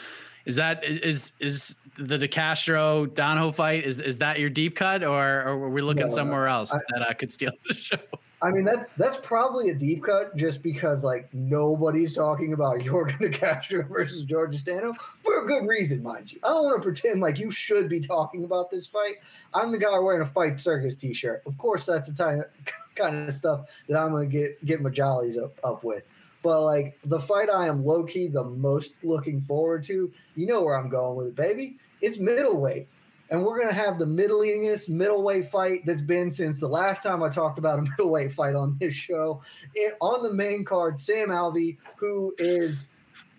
[0.47, 3.83] is that is is the DeCastro Donahoe fight?
[3.83, 6.79] Is is that your deep cut, or, or are we looking no, somewhere else I,
[6.93, 7.97] that I could steal the show?
[8.41, 13.17] I mean, that's that's probably a deep cut, just because like nobody's talking about Yorgan
[13.17, 16.39] DeCastro versus Jarjis Danho for a good reason, mind you.
[16.43, 19.15] I don't want to pretend like you should be talking about this fight.
[19.53, 21.43] I'm the guy wearing a fight circus T-shirt.
[21.45, 22.47] Of course, that's the kind of,
[22.95, 26.07] kind of stuff that I'm gonna get get my jollies up up with.
[26.43, 30.61] But like the fight I am low key the most looking forward to, you know
[30.61, 31.77] where I'm going with it, baby.
[32.01, 32.87] It's middleweight.
[33.29, 37.29] And we're gonna have the middlingest middleweight fight that's been since the last time I
[37.29, 39.41] talked about a middleweight fight on this show.
[39.73, 42.87] It, on the main card, Sam Alvey, who is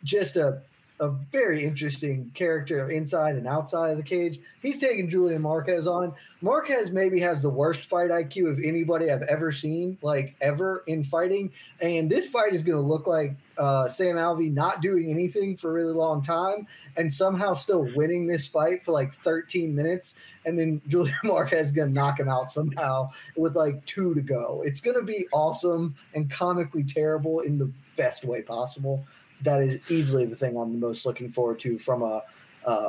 [0.05, 0.63] just a
[1.01, 4.41] a very interesting character inside and outside of the cage.
[4.61, 6.13] He's taking Julian Marquez on.
[6.41, 11.05] Marquez maybe has the worst fight IQ of anybody I've ever seen, like ever in
[11.05, 11.53] fighting.
[11.81, 15.71] And this fight is going to look like uh, Sam Alvey not doing anything for
[15.71, 20.17] a really long time and somehow still winning this fight for like 13 minutes.
[20.45, 24.21] And then Julian Marquez is going to knock him out somehow with like two to
[24.21, 24.63] go.
[24.65, 29.05] It's going to be awesome and comically terrible in the best way possible
[29.43, 32.23] that is easily the thing I'm most looking forward to from a,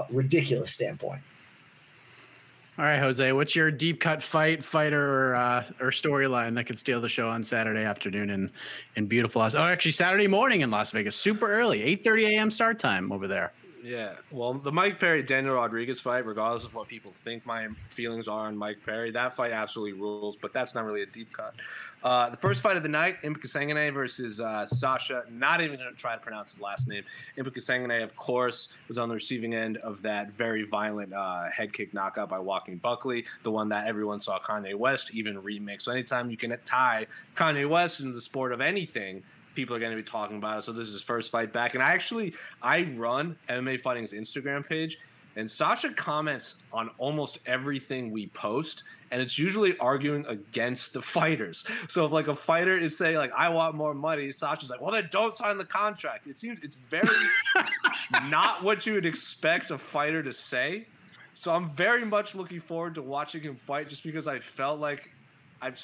[0.09, 1.21] ridiculous standpoint.
[2.77, 6.79] All right, Jose, what's your deep cut fight, fighter, or, uh, or storyline that could
[6.79, 8.51] steal the show on Saturday afternoon in
[8.95, 9.53] in beautiful Las?
[9.53, 12.49] Oh, actually, Saturday morning in Las Vegas, super early, eight thirty a.m.
[12.49, 13.51] start time over there.
[13.81, 18.27] Yeah, well, the Mike Perry Daniel Rodriguez fight, regardless of what people think my feelings
[18.27, 20.35] are on Mike Perry, that fight absolutely rules.
[20.35, 21.55] But that's not really a deep cut.
[22.03, 25.23] Uh, the first fight of the night, Impa Kasanganay versus uh, Sasha.
[25.29, 27.03] Not even going to try to pronounce his last name.
[27.37, 31.71] Impa Kasanganay, of course, was on the receiving end of that very violent uh, head
[31.71, 35.83] kick knockout by Joaquin Buckley, the one that everyone saw Kanye West even remix.
[35.83, 39.23] So anytime you can tie Kanye West into the sport of anything
[39.55, 40.61] people are going to be talking about it.
[40.63, 44.67] So this is his first fight back, and I actually I run MMA Fighting's Instagram
[44.67, 44.97] page,
[45.35, 51.63] and Sasha comments on almost everything we post, and it's usually arguing against the fighters.
[51.87, 54.91] So if like a fighter is saying like I want more money, Sasha's like, well
[54.91, 56.27] then don't sign the contract.
[56.27, 57.07] It seems it's very
[58.29, 60.87] not what you would expect a fighter to say.
[61.33, 65.09] So I'm very much looking forward to watching him fight, just because I felt like
[65.61, 65.81] I've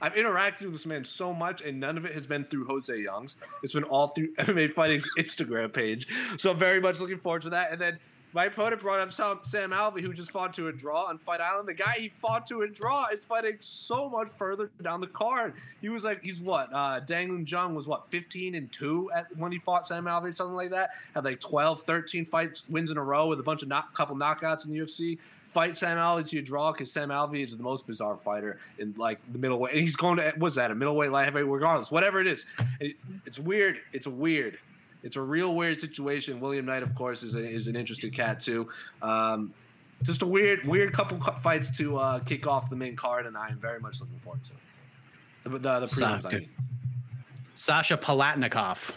[0.00, 2.96] I've interacted with this man so much, and none of it has been through Jose
[2.96, 3.36] Young's.
[3.62, 6.06] It's been all through MMA Fighting's Instagram page.
[6.38, 7.72] So I'm very much looking forward to that.
[7.72, 7.98] And then
[8.36, 11.68] my opponent brought up Sam, Alvey, who just fought to a draw on Fight Island.
[11.68, 15.54] The guy he fought to a draw is fighting so much further down the card.
[15.80, 16.68] He was like, he's what?
[16.70, 20.34] Uh, Da Un Jung was what, 15 and 2 at when he fought Sam Alvey,
[20.34, 20.90] something like that.
[21.14, 24.14] Had like 12, 13 fights, wins in a row with a bunch of knock, couple
[24.14, 25.18] knockouts in the UFC.
[25.56, 28.92] Fight Sam Alvey to a draw because Sam Alvey is the most bizarre fighter in
[28.98, 29.72] like the middleweight.
[29.72, 32.44] And he's going to, what's that, a middleweight, light heavyweight, regardless, whatever it is.
[32.78, 33.80] It, it's weird.
[33.94, 34.58] It's weird.
[35.02, 36.40] It's a real weird situation.
[36.40, 38.68] William Knight, of course, is, a, is an interesting cat too.
[39.00, 39.54] Um,
[40.02, 43.48] just a weird, weird couple fights to uh, kick off the main card, and I
[43.48, 44.58] am very much looking forward to it.
[45.44, 46.50] The, the, the prelims, I mean.
[47.54, 48.92] Sasha Palatnikov.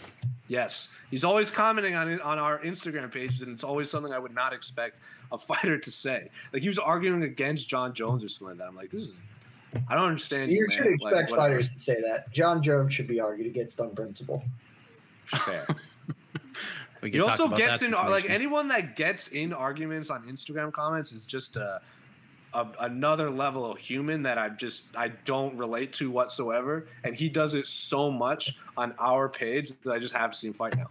[0.50, 4.18] Yes, he's always commenting on it, on our Instagram page, and it's always something I
[4.18, 4.98] would not expect
[5.30, 6.28] a fighter to say.
[6.52, 8.66] Like he was arguing against Jon Jones or something like that.
[8.66, 9.22] I'm like, this is,
[9.88, 10.50] I don't understand.
[10.50, 10.76] You man.
[10.76, 12.32] should expect Like, fighters to say that.
[12.32, 14.42] Jon Jones should be argued against on principle.
[15.24, 15.66] Fair.
[17.02, 21.24] We He also gets in like anyone that gets in arguments on Instagram comments is
[21.24, 21.80] just a,
[22.54, 27.28] a another level of human that I just I don't relate to whatsoever, and he
[27.28, 30.76] does it so much on our page that I just have to see him fight
[30.76, 30.88] now.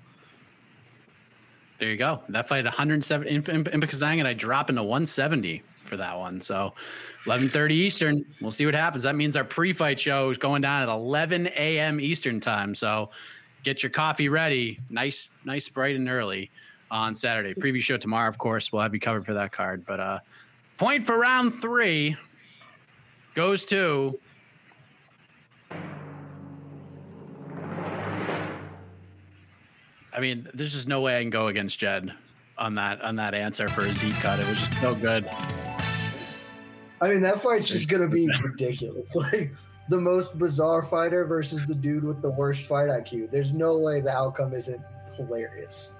[1.79, 2.21] There you go.
[2.27, 6.41] That fight 170 in, in, in Kazang, and I drop into 170 for that one.
[6.41, 6.73] So
[7.25, 8.25] 11:30 Eastern.
[8.41, 9.03] We'll see what happens.
[9.03, 12.01] That means our pre-fight show is going down at 11 a.m.
[12.01, 12.75] Eastern time.
[12.75, 13.11] So
[13.63, 14.79] get your coffee ready.
[14.89, 16.51] Nice, nice, bright and early
[16.91, 17.53] on Saturday.
[17.53, 18.73] Preview show tomorrow, of course.
[18.73, 19.85] We'll have you covered for that card.
[19.85, 20.19] But uh,
[20.79, 22.15] point for round three
[23.35, 24.17] goes to.
[30.11, 32.11] I mean, there's just no way I can go against Jed
[32.57, 34.39] on that on that answer for his deep cut.
[34.39, 35.29] It was just so good.
[37.01, 39.15] I mean, that fight's just gonna be ridiculous.
[39.15, 39.51] Like
[39.89, 43.31] the most bizarre fighter versus the dude with the worst fight IQ.
[43.31, 44.81] There's no way the outcome isn't
[45.13, 45.93] hilarious.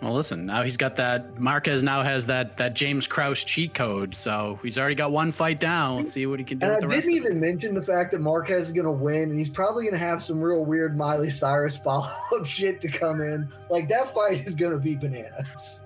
[0.00, 1.40] Well, listen, now he's got that.
[1.40, 5.58] Marquez now has that that James Krause cheat code, so he's already got one fight
[5.58, 5.96] down.
[5.96, 7.12] Let's see what he can do And I the didn't of it.
[7.16, 10.40] even mention the fact that Marquez is gonna win, and he's probably gonna have some
[10.40, 12.06] real weird Miley Cyrus follow
[12.38, 13.48] up shit to come in.
[13.70, 15.82] Like that fight is gonna be bananas.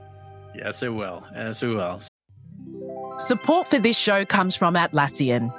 [0.54, 1.24] Yes, it will.
[1.34, 1.98] Yes, it will.
[3.18, 5.52] Support for this show comes from Atlassian.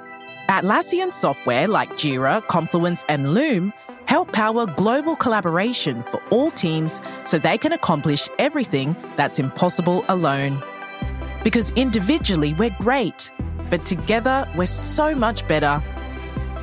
[0.48, 3.72] Atlassian software like Jira, Confluence, and Loom
[4.14, 10.62] help power global collaboration for all teams so they can accomplish everything that's impossible alone.
[11.42, 13.32] Because individually we're great,
[13.70, 15.82] but together we're so much better.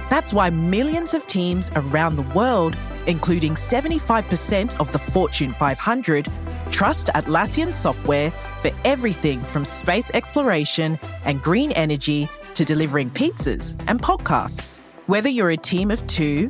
[0.09, 6.29] That's why millions of teams around the world, including 75% of the Fortune 500,
[6.71, 14.01] trust Atlassian software for everything from space exploration and green energy to delivering pizzas and
[14.01, 14.83] podcasts.
[15.07, 16.49] Whether you're a team of two,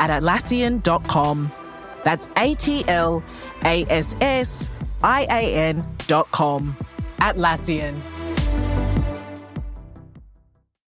[0.00, 1.52] at Atlassian.com.
[2.02, 3.22] That's A T L
[3.64, 4.68] A S S
[5.02, 6.76] I A N.com.
[7.18, 8.00] Atlassian.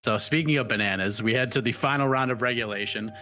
[0.05, 3.13] So speaking of bananas, we head to the final round of regulation.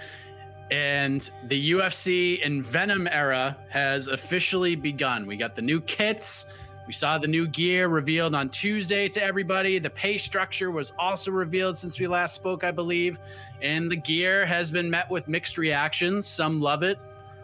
[0.70, 5.26] And the UFC and Venum era has officially begun.
[5.26, 6.46] We got the new kits.
[6.86, 9.78] We saw the new gear revealed on Tuesday to everybody.
[9.78, 13.18] The pay structure was also revealed since we last spoke, I believe.
[13.62, 16.26] And the gear has been met with mixed reactions.
[16.26, 16.98] Some love it,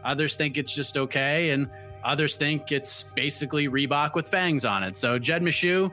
[0.05, 1.71] others think it's just okay, and
[2.03, 4.97] others think it's basically Reebok with fangs on it.
[4.97, 5.93] So, Jed Meshew,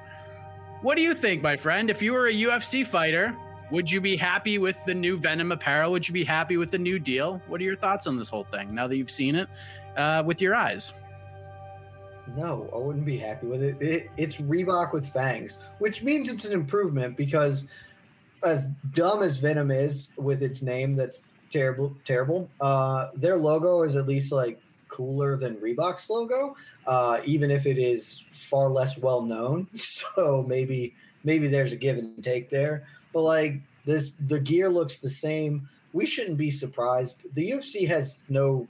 [0.82, 1.89] what do you think, my friend?
[1.89, 3.36] If you were a UFC fighter,
[3.72, 5.91] would you be happy with the new Venum apparel?
[5.91, 7.41] Would you be happy with the new deal?
[7.48, 9.48] What are your thoughts on this whole thing now that you've seen it
[9.96, 10.94] uh, with your eyes?
[12.36, 13.82] No, I wouldn't be happy with it.
[13.82, 14.09] it.
[14.17, 17.65] It's Reebok with fangs, which means it's an improvement because
[18.43, 21.21] as dumb as Venum is with its name, that's
[21.51, 21.95] terrible.
[22.05, 22.49] Terrible.
[22.61, 24.59] Uh, their logo is at least like
[24.89, 26.55] cooler than Reebok's logo,
[26.88, 29.67] uh, even if it is far less well known.
[29.76, 30.93] So maybe
[31.24, 32.86] maybe there's a give and take there.
[33.13, 35.67] But like this, the gear looks the same.
[35.93, 37.26] We shouldn't be surprised.
[37.34, 38.67] The UFC has no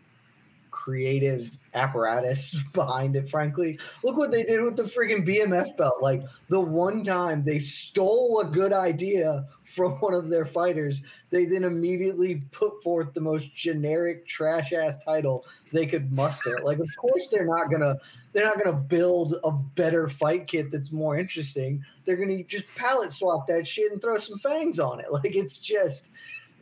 [0.74, 3.80] creative apparatus behind it, frankly.
[4.04, 6.02] Look what they did with the friggin' BMF belt.
[6.02, 11.46] Like the one time they stole a good idea from one of their fighters, they
[11.46, 16.60] then immediately put forth the most generic trash ass title they could muster.
[16.64, 17.96] Like, of course they're not gonna
[18.34, 21.84] they're not gonna build a better fight kit that's more interesting.
[22.04, 25.06] They're gonna just palette swap that shit and throw some fangs on it.
[25.14, 26.10] Like it's just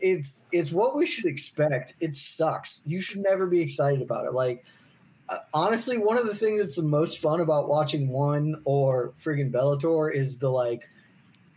[0.01, 1.95] it's it's what we should expect.
[1.99, 2.81] It sucks.
[2.85, 4.33] You should never be excited about it.
[4.33, 4.63] Like
[5.29, 9.51] uh, honestly, one of the things that's the most fun about watching one or friggin'
[9.51, 10.89] Bellator is the like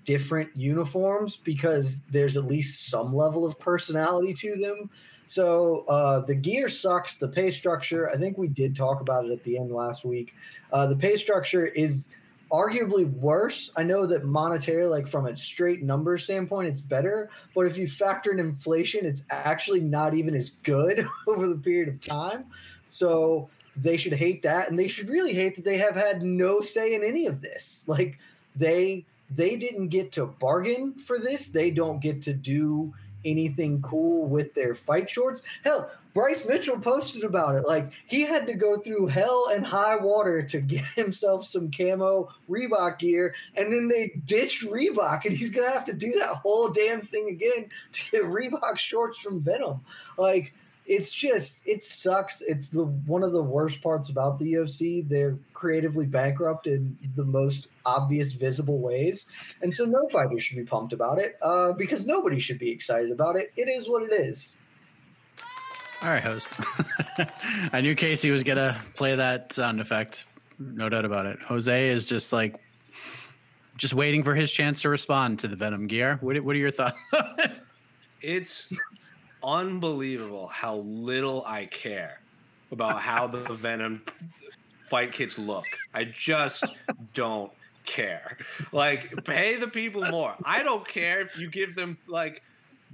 [0.05, 4.91] different uniforms because there's at least some level of personality to them.
[5.27, 7.17] So uh, the gear sucks.
[7.17, 10.35] The pay structure, I think we did talk about it at the end last week.
[10.73, 12.09] Uh, the pay structure is
[12.53, 13.71] arguably worse.
[13.77, 17.31] I know that monetary, like from a straight number standpoint, it's better.
[17.55, 21.89] But if you factor in inflation, it's actually not even as good over the period
[21.89, 22.47] of time.
[22.91, 26.61] So they should hate that, and they should really hate that they have had no
[26.61, 27.85] say in any of this.
[27.87, 28.19] Like
[28.55, 31.49] they they didn't get to bargain for this.
[31.49, 35.43] They don't get to do anything cool with their fight shorts.
[35.65, 37.67] Hell, Bryce Mitchell posted about it.
[37.67, 42.29] Like he had to go through hell and high water to get himself some camo
[42.49, 46.69] Reebok gear, and then they ditched Reebok, and he's gonna have to do that whole
[46.69, 49.81] damn thing again to get Reebok shorts from Venum.
[50.17, 50.55] Like
[50.87, 52.43] it's just it sucks.
[52.43, 55.09] It's the one of the worst parts about the UFC.
[55.09, 59.27] They're creatively bankrupt in the most obvious, visible ways,
[59.63, 63.11] and so no fighter should be pumped about it uh, because nobody should be excited
[63.11, 63.53] about it.
[63.57, 64.53] It is what it is.
[66.03, 66.49] All right, host.
[67.73, 70.25] I knew Casey was gonna play that sound effect.
[70.59, 71.39] No doubt about it.
[71.41, 72.61] Jose is just like
[73.77, 76.19] just waiting for his chance to respond to the Venum gear.
[76.21, 76.99] What, what are your thoughts?
[78.21, 78.69] it's
[79.45, 82.21] unbelievable how little I care
[82.73, 84.01] about how the Venum
[84.89, 85.65] fight kits look.
[85.93, 86.65] I just
[87.15, 87.53] don't
[87.85, 88.39] care.
[88.73, 90.35] Like, pay the people more.
[90.45, 92.43] I don't care if you give them like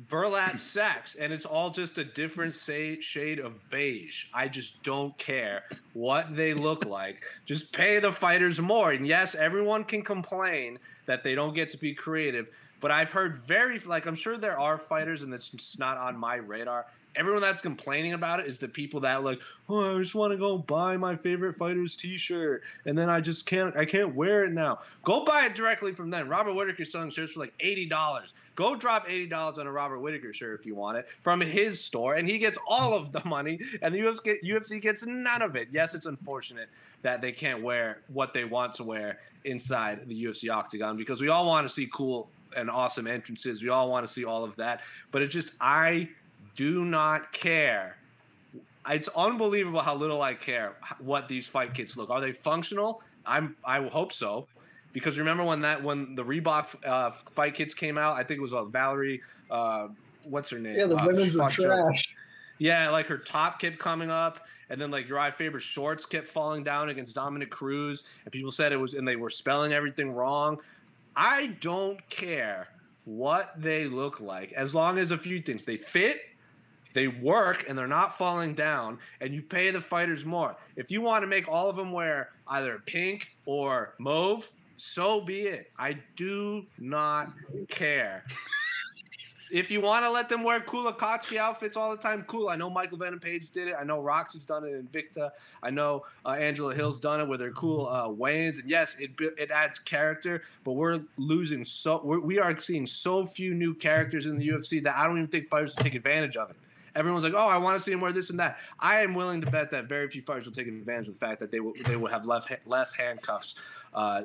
[0.08, 4.26] burlap sacks and it's all just a different say, shade of beige.
[4.32, 7.24] I just don't care what they look like.
[7.44, 8.92] Just pay the fighters more.
[8.92, 12.48] And yes, everyone can complain that they don't get to be creative,
[12.80, 16.16] but I've heard very like I'm sure there are fighters, and it's just not on
[16.16, 16.86] my radar.
[17.16, 20.38] Everyone that's complaining about it is the people that like, oh, I just want to
[20.38, 24.52] go buy my favorite fighter's T-shirt, and then I just can't, I can't wear it
[24.52, 24.78] now.
[25.02, 26.28] Go buy it directly from them.
[26.28, 28.32] Robert Whitaker's selling shirts for like eighty dollars.
[28.54, 31.82] Go drop eighty dollars on a Robert Whitaker shirt if you want it from his
[31.82, 35.68] store, and he gets all of the money, and the UFC gets none of it.
[35.72, 36.68] Yes, it's unfortunate
[37.02, 41.28] that they can't wear what they want to wear inside the UFC octagon because we
[41.28, 43.62] all want to see cool and awesome entrances.
[43.62, 44.80] We all want to see all of that,
[45.10, 46.08] but it just I
[46.54, 47.96] do not care.
[48.88, 52.10] It's unbelievable how little I care what these fight kits look.
[52.10, 53.02] Are they functional?
[53.26, 54.46] I'm I hope so,
[54.92, 58.42] because remember when that when the Reebok uh, fight kits came out, I think it
[58.42, 59.20] was uh, Valerie.
[59.50, 59.88] Uh,
[60.24, 60.76] what's her name?
[60.76, 62.14] Yeah, the uh, women's were trash.
[62.58, 66.62] Yeah, like her top kept coming up, and then like Uriah Faber's shorts kept falling
[66.64, 70.58] down against Dominick Cruz, and people said it was, and they were spelling everything wrong.
[71.22, 72.68] I don't care
[73.04, 76.22] what they look like as long as a few things they fit,
[76.94, 80.56] they work, and they're not falling down, and you pay the fighters more.
[80.76, 85.42] If you want to make all of them wear either pink or mauve, so be
[85.42, 85.70] it.
[85.78, 87.34] I do not
[87.68, 88.24] care
[89.50, 92.48] if you want to let them wear Akatsuki outfits all the time, cool.
[92.48, 93.74] I know Michael Venom Page did it.
[93.78, 95.30] I know Roxy's done it in Invicta.
[95.62, 98.08] I know uh, Angela Hill's done it with their cool uh.
[98.30, 103.24] And yes, it it adds character, but we're losing so we're, we are seeing so
[103.24, 106.36] few new characters in the UFC that I don't even think fighters will take advantage
[106.36, 106.56] of it.
[106.94, 109.40] Everyone's like, "Oh, I want to see him wear this and that." I am willing
[109.42, 111.72] to bet that very few fighters will take advantage of the fact that they will
[111.84, 113.54] they will have left less handcuffs
[113.94, 114.22] uh,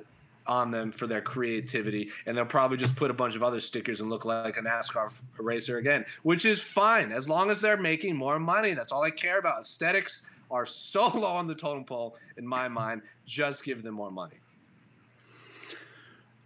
[0.48, 4.02] on them for their creativity, and they'll probably just put a bunch of other stickers
[4.02, 8.16] and look like a NASCAR racer again, which is fine as long as they're making
[8.16, 8.74] more money.
[8.74, 9.62] That's all I care about.
[9.62, 10.22] Aesthetics
[10.52, 13.02] are so low on the totem pole in my mind.
[13.26, 14.36] Just give them more money.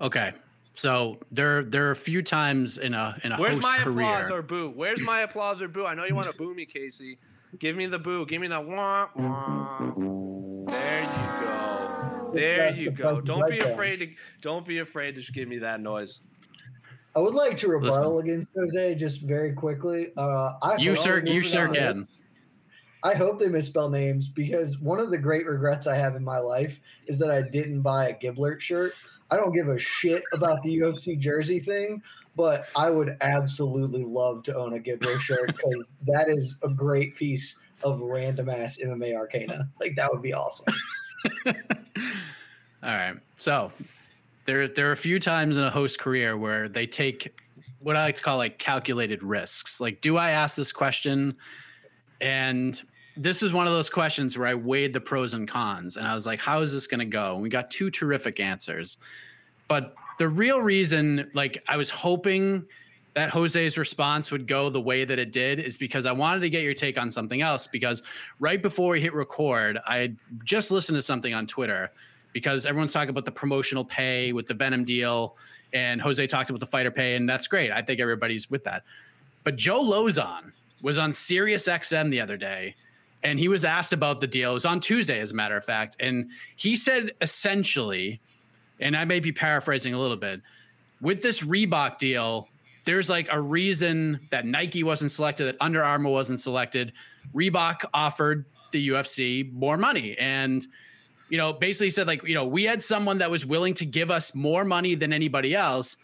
[0.01, 0.31] Okay,
[0.75, 4.05] so there there are a few times in a in a Where's my career.
[4.05, 4.71] applause or boo?
[4.73, 5.85] Where's my applause or boo?
[5.85, 7.17] I know you want to boo me, Casey.
[7.57, 8.25] Give me the boo.
[8.25, 9.91] Give me the wah wah.
[12.33, 13.15] There you go.
[13.15, 13.21] You go.
[13.21, 13.71] Don't be right there.
[13.73, 14.07] afraid to
[14.41, 16.21] don't be afraid to just give me that noise.
[17.15, 20.11] I would like to rebuttal against Jose just very quickly.
[20.15, 21.77] Uh, I You hope sir, they you misspell sir names.
[21.77, 22.07] can.
[23.01, 26.37] I hope they misspell names because one of the great regrets I have in my
[26.37, 28.93] life is that I didn't buy a Giblert shirt.
[29.31, 32.01] I don't give a shit about the UFC jersey thing,
[32.35, 37.15] but I would absolutely love to own a Giblert shirt because that is a great
[37.15, 39.69] piece of random ass MMA Arcana.
[39.79, 40.65] Like that would be awesome.
[42.83, 43.15] All right.
[43.37, 43.71] So
[44.45, 47.33] there there are a few times in a host career where they take
[47.79, 49.79] what I like to call like calculated risks.
[49.79, 51.35] Like, do I ask this question?
[52.21, 52.81] And
[53.15, 56.13] this is one of those questions where I weighed the pros and cons and I
[56.13, 57.33] was like, how is this going to go?
[57.33, 58.97] And we got two terrific answers.
[59.67, 62.65] But the real reason, like, I was hoping
[63.15, 66.49] that Jose's response would go the way that it did is because I wanted to
[66.49, 67.67] get your take on something else.
[67.67, 68.03] Because
[68.39, 71.91] right before we hit record, I just listened to something on Twitter
[72.33, 75.35] because everyone's talking about the promotional pay with the Venum deal.
[75.73, 77.71] And Jose talked about the fighter pay, and that's great.
[77.71, 78.83] I think everybody's with that.
[79.43, 80.51] But Joe Lauzon
[80.81, 82.75] was on Sirius XM the other day,
[83.23, 84.51] and he was asked about the deal.
[84.51, 85.97] It was on Tuesday, as a matter of fact.
[85.99, 88.19] And he said essentially,
[88.79, 90.41] and I may be paraphrasing a little bit,
[91.01, 92.48] with this Reebok deal,
[92.89, 96.91] there's like a reason that Nike wasn't selected, that Under Armour wasn't selected.
[97.35, 100.17] Reebok offered the UFC more money.
[100.17, 100.65] And,
[101.29, 104.09] you know, basically said, like, you know, we had someone that was willing to give
[104.09, 105.97] us more money than anybody else.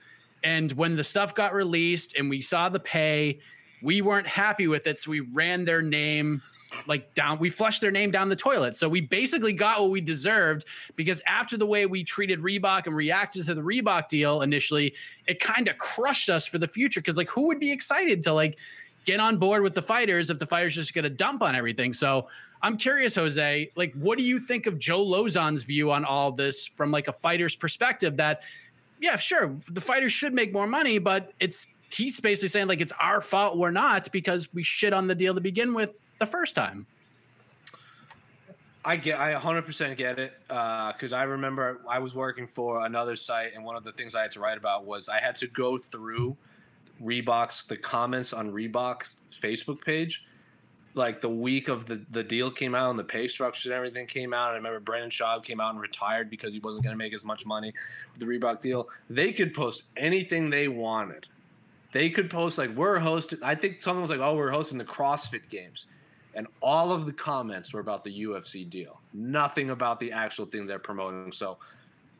[0.44, 3.40] And when the stuff got released and we saw the pay,
[3.82, 5.00] we weren't happy with it.
[5.00, 6.44] So we ran their name
[6.88, 8.76] like down we flushed their name down the toilet.
[8.76, 10.66] So we basically got what we deserved
[10.96, 14.94] because after the way we treated reebok and reacted to the reebok deal initially
[15.28, 17.02] it kind of crushed us for the future.
[17.02, 18.58] Because like who would be excited to like
[19.06, 21.94] get on board with the fighters if the fighters just gonna dump on everything?
[21.94, 22.28] So
[22.62, 26.66] i'm curious jose like what do you think of joe Lauzon's view on all this
[26.66, 28.42] from like a fighter's perspective that
[29.02, 32.94] yeah sure the fighters should make more money but it's he's basically saying like it's
[33.00, 36.56] our fault we're not because we shit on the deal to begin with the first
[36.56, 36.86] time.
[38.86, 43.16] I get, I 100% get it, because uh, I remember I was working for another
[43.16, 45.48] site, and one of the things I had to write about was I had to
[45.48, 46.38] go through
[47.02, 50.24] Reebok's the comments on Reebok's Facebook page,
[50.94, 54.08] like the week of the the deal came out and the pay structure and everything
[54.08, 54.52] came out.
[54.52, 57.26] I remember Brandon Schaub came out and retired because he wasn't going to make as
[57.26, 57.74] much money
[58.12, 58.88] with the Reebok deal.
[59.10, 61.28] They could post anything they wanted.
[61.92, 63.40] They could post like we're hosting.
[63.42, 65.88] I think someone was like, "Oh, we're hosting the CrossFit Games."
[66.36, 69.02] And all of the comments were about the UFC deal.
[69.14, 71.32] Nothing about the actual thing they're promoting.
[71.32, 71.58] So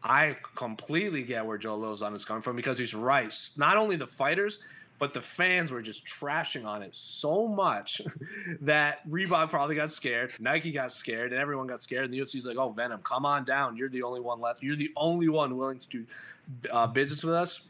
[0.04, 3.34] I completely get where Joe Lauzon is coming from because he's right.
[3.58, 4.60] Not only the fighters,
[4.98, 8.02] but the fans were just trashing on it so much
[8.62, 12.06] that Reebok probably got scared, Nike got scared, and everyone got scared.
[12.06, 13.76] And the UFC's like, "Oh, Venum, come on down.
[13.76, 14.64] You're the only one left.
[14.64, 16.06] You're the only one willing to do
[16.72, 17.62] uh, business with us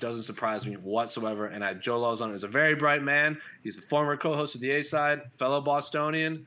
[0.00, 1.46] doesn't surprise me whatsoever.
[1.46, 3.38] And I, Joe Lauzon is a very bright man.
[3.62, 6.46] He's the former co-host of the A Side, fellow Bostonian.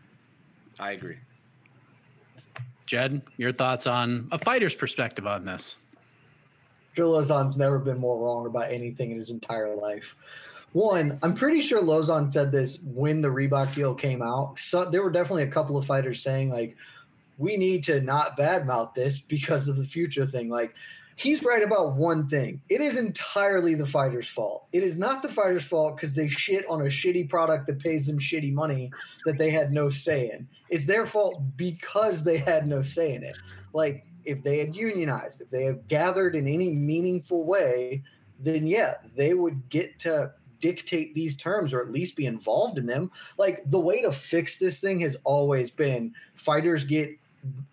[0.79, 1.17] I agree.
[2.85, 5.77] Jed, your thoughts on a fighter's perspective on this?
[6.95, 10.15] Joe Lauzon's never been more wrong about anything in his entire life.
[10.73, 14.57] One, I'm pretty sure Lauzon said this when the Reebok deal came out.
[14.59, 16.75] So there were definitely a couple of fighters saying like,
[17.37, 20.49] we need to not badmouth this because of the future thing.
[20.49, 20.75] Like
[21.23, 22.61] he's right about one thing.
[22.69, 24.67] It is entirely the fighter's fault.
[24.73, 28.05] It is not the fighter's fault because they shit on a shitty product that pays
[28.05, 28.91] them shitty money
[29.25, 30.47] that they had no say in.
[30.69, 33.37] It's their fault because they had no say in it.
[33.73, 38.03] Like if they had unionized, if they had gathered in any meaningful way,
[38.39, 42.85] then yeah, they would get to dictate these terms or at least be involved in
[42.85, 43.11] them.
[43.37, 47.09] Like the way to fix this thing has always been fighters get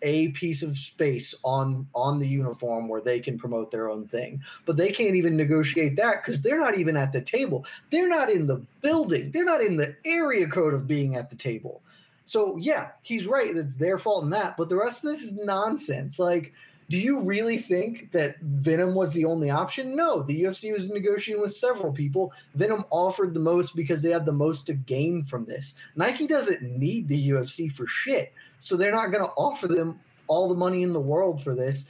[0.03, 4.41] a piece of space on on the uniform where they can promote their own thing.
[4.67, 7.65] But they can't even negotiate that because they're not even at the table.
[7.91, 9.31] They're not in the building.
[9.31, 11.83] They're not in the area code of being at the table.
[12.25, 13.57] So yeah he's right.
[13.57, 14.57] It's their fault in that.
[14.57, 16.19] But the rest of this is nonsense.
[16.19, 16.53] Like
[16.91, 19.95] do you really think that Venum was the only option?
[19.95, 22.33] No, the UFC was negotiating with several people.
[22.59, 25.75] Venum offered the most because they had the most to gain from this.
[25.95, 28.33] Nike doesn't need the UFC for shit.
[28.59, 31.85] So they're not going to offer them all the money in the world for this.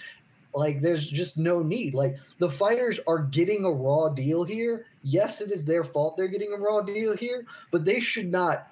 [0.53, 1.94] Like, there's just no need.
[1.94, 4.84] Like, the fighters are getting a raw deal here.
[5.03, 8.69] Yes, it is their fault they're getting a raw deal here, but they should not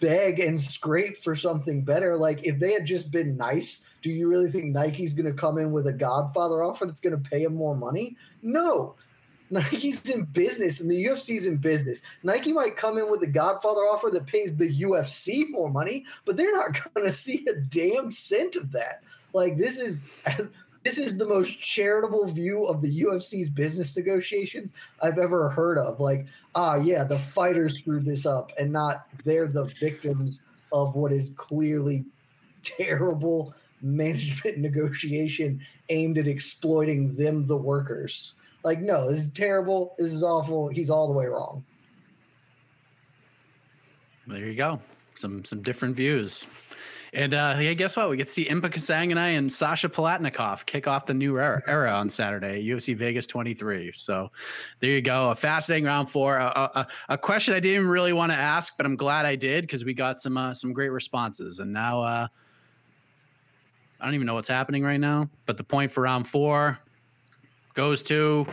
[0.00, 2.16] beg and scrape for something better.
[2.16, 5.58] Like, if they had just been nice, do you really think Nike's going to come
[5.58, 8.16] in with a Godfather offer that's going to pay him more money?
[8.42, 8.94] No.
[9.50, 12.02] Nike's in business and the UFC's in business.
[12.22, 16.36] Nike might come in with a Godfather offer that pays the UFC more money, but
[16.36, 19.02] they're not going to see a damn cent of that.
[19.32, 20.00] Like this is
[20.86, 24.72] this is the most charitable view of the UFC's business negotiations
[25.02, 25.98] I've ever heard of.
[25.98, 30.42] Like, ah, yeah, the fighters screwed this up, and not they're the victims
[30.72, 32.04] of what is clearly
[32.62, 33.52] terrible
[33.82, 38.34] management negotiation aimed at exploiting them, the workers.
[38.62, 39.96] Like, no, this is terrible.
[39.98, 40.68] This is awful.
[40.68, 41.64] He's all the way wrong.
[44.28, 44.80] There you go.
[45.14, 46.46] some some different views.
[47.16, 48.10] And uh, hey, guess what?
[48.10, 51.90] We get to see Impa I and Sasha Palatnikov kick off the new era, era
[51.92, 53.94] on Saturday, UFC Vegas 23.
[53.96, 54.30] So
[54.80, 55.30] there you go.
[55.30, 56.36] A fascinating round four.
[56.36, 59.62] A, a, a question I didn't really want to ask, but I'm glad I did
[59.62, 61.58] because we got some uh, some great responses.
[61.58, 62.26] And now uh,
[63.98, 66.78] I don't even know what's happening right now, but the point for round four
[67.72, 68.46] goes to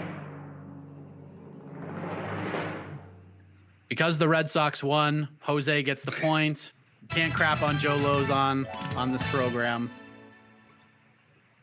[3.89, 5.27] because the Red Sox won.
[5.41, 6.71] Jose gets the point.
[7.09, 8.65] Can't crap on Joe Lauzon
[8.95, 9.89] on this program.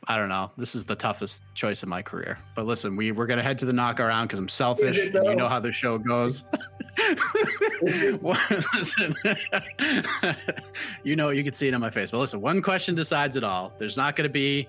[0.07, 0.51] I don't know.
[0.57, 2.39] This is the toughest choice of my career.
[2.57, 4.99] But listen, we we're gonna head to the knockout round because I'm selfish.
[4.99, 6.45] And you know how the show goes.
[7.83, 9.15] listen,
[11.05, 12.11] you know you can see it on my face.
[12.11, 13.73] But listen, one question decides it all.
[13.79, 14.69] There's not gonna be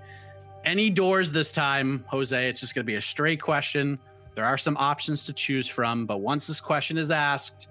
[0.63, 2.47] any doors this time, Jose.
[2.47, 3.97] It's just gonna be a straight question.
[4.35, 7.67] There are some options to choose from, but once this question is asked,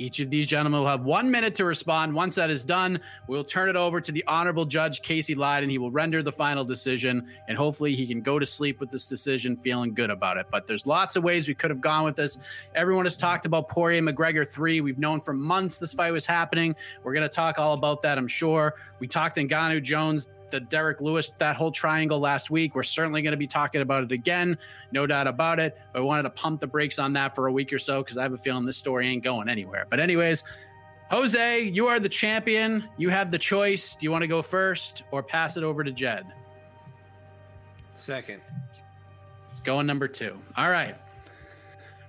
[0.00, 2.14] each of these gentlemen will have one minute to respond.
[2.14, 5.70] Once that is done, we'll turn it over to the honorable judge, Casey Leydon.
[5.70, 9.04] He will render the final decision, and hopefully he can go to sleep with this
[9.04, 10.46] decision feeling good about it.
[10.50, 12.38] But there's lots of ways we could have gone with this.
[12.74, 14.80] Everyone has talked about Poirier McGregor 3.
[14.80, 16.74] We've known for months this fight was happening.
[17.02, 18.76] We're going to talk all about that, I'm sure.
[19.00, 22.74] We talked Ngannou Jones the Derek Lewis, that whole triangle last week.
[22.74, 24.58] We're certainly going to be talking about it again,
[24.92, 25.78] no doubt about it.
[25.92, 28.18] But I wanted to pump the brakes on that for a week or so because
[28.18, 29.86] I have a feeling this story ain't going anywhere.
[29.88, 30.44] But, anyways,
[31.10, 32.88] Jose, you are the champion.
[32.96, 33.96] You have the choice.
[33.96, 36.24] Do you want to go first or pass it over to Jed?
[37.96, 38.40] Second.
[39.50, 40.38] It's going number two.
[40.56, 40.96] All right.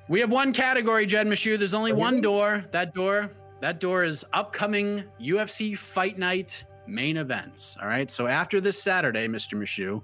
[0.08, 1.58] We have one category, Jed Meshew.
[1.58, 2.66] There's only one door.
[2.72, 3.32] That door,
[3.62, 7.78] that door is upcoming UFC Fight Night main events.
[7.82, 8.10] All right.
[8.12, 9.58] So after this Saturday, Mr.
[9.58, 10.02] Meshew,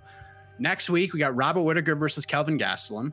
[0.59, 3.11] next week we got Robert Whitaker versus Kelvin Gastelum.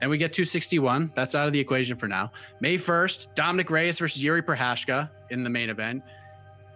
[0.00, 1.12] Then we get 261.
[1.16, 2.30] That's out of the equation for now.
[2.60, 6.02] May 1st, Dominick Reyes versus Jiri Prochazka in the main event.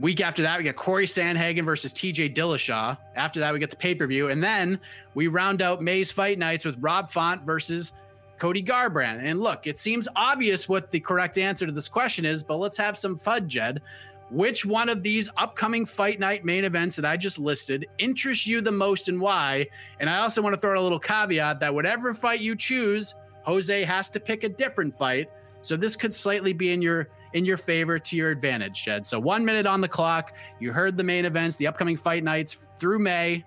[0.00, 2.98] Week after that, we get Corey Sandhagen versus TJ Dillashaw.
[3.14, 4.30] After that, we get the pay per view.
[4.30, 4.80] And then
[5.14, 7.92] we round out May's fight nights with Rob Font versus
[8.38, 9.20] Cody Garbrandt.
[9.22, 12.76] And look, it seems obvious what the correct answer to this question is, but let's
[12.76, 13.80] have some fun, Jed.
[14.32, 18.62] Which one of these upcoming fight night main events that I just listed interests you
[18.62, 19.66] the most and why?
[20.00, 23.14] And I also want to throw a little caveat that whatever fight you choose,
[23.44, 25.28] Jose has to pick a different fight.
[25.60, 29.06] So this could slightly be in your in your favor to your advantage, Jed.
[29.06, 30.34] So one minute on the clock.
[30.60, 33.44] You heard the main events, the upcoming fight nights through May.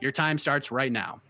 [0.00, 1.20] Your time starts right now.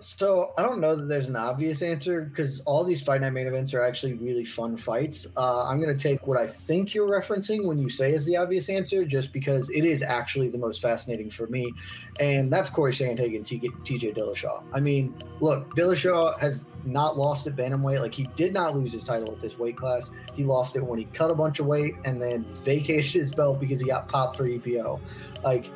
[0.00, 3.46] So I don't know that there's an obvious answer because all these fight night main
[3.46, 5.26] events are actually really fun fights.
[5.36, 8.36] Uh, I'm going to take what I think you're referencing when you say is the
[8.36, 11.72] obvious answer, just because it is actually the most fascinating for me,
[12.20, 14.62] and that's Corey Sandhagen, TJ Dillashaw.
[14.74, 18.00] I mean, look, Dillashaw has not lost at bantamweight.
[18.00, 20.10] Like he did not lose his title at this weight class.
[20.34, 23.60] He lost it when he cut a bunch of weight and then vacated his belt
[23.60, 25.00] because he got popped for EPO.
[25.42, 25.70] Like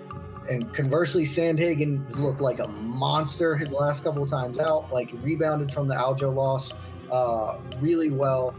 [0.48, 4.92] and conversely, Sandhagen has looked like a monster his last couple of times out.
[4.92, 6.72] Like rebounded from the Aljo loss
[7.10, 8.54] uh, really well.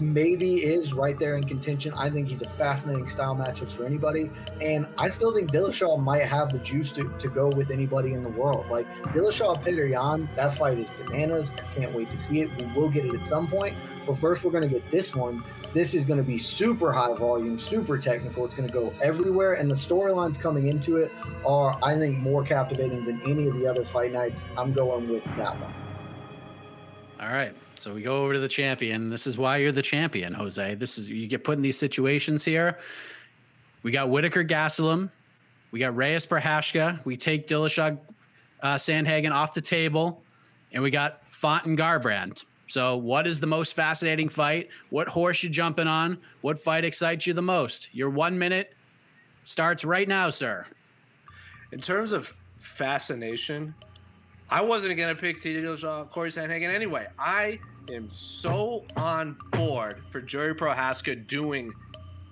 [0.00, 1.92] Maybe is right there in contention.
[1.94, 6.24] I think he's a fascinating style matchup for anybody, and I still think Dillashaw might
[6.24, 8.66] have the juice to, to go with anybody in the world.
[8.70, 11.50] Like Dillashaw Yan, that fight is bananas.
[11.56, 12.50] I can't wait to see it.
[12.56, 13.74] We will get it at some point,
[14.06, 15.42] but first we're going to get this one
[15.76, 18.46] this is going to be super high volume, super technical.
[18.46, 21.12] It's going to go everywhere, and the storylines coming into it
[21.44, 24.48] are, I think, more captivating than any of the other fight nights.
[24.56, 25.74] I'm going with that one.
[27.20, 27.54] All right.
[27.78, 29.10] So we go over to the champion.
[29.10, 30.74] This is why you're the champion, Jose.
[30.76, 32.78] This is you get put in these situations here.
[33.82, 35.10] We got Whitaker Gastelum.
[35.70, 37.04] We got Reyes Prochazka.
[37.04, 37.98] We take Dillashaw
[38.62, 40.22] uh, Sandhagen off the table,
[40.72, 42.44] and we got Font and Garbrandt.
[42.68, 44.68] So, what is the most fascinating fight?
[44.90, 46.18] What horse you jumping on?
[46.40, 47.88] What fight excites you the most?
[47.92, 48.74] Your one minute
[49.44, 50.66] starts right now, sir.
[51.72, 53.74] In terms of fascination,
[54.48, 57.08] I wasn't going to pick TJ Dillashaw, Corey Sandhagen anyway.
[57.18, 57.58] I
[57.92, 61.72] am so on board for Jiri Prochazka doing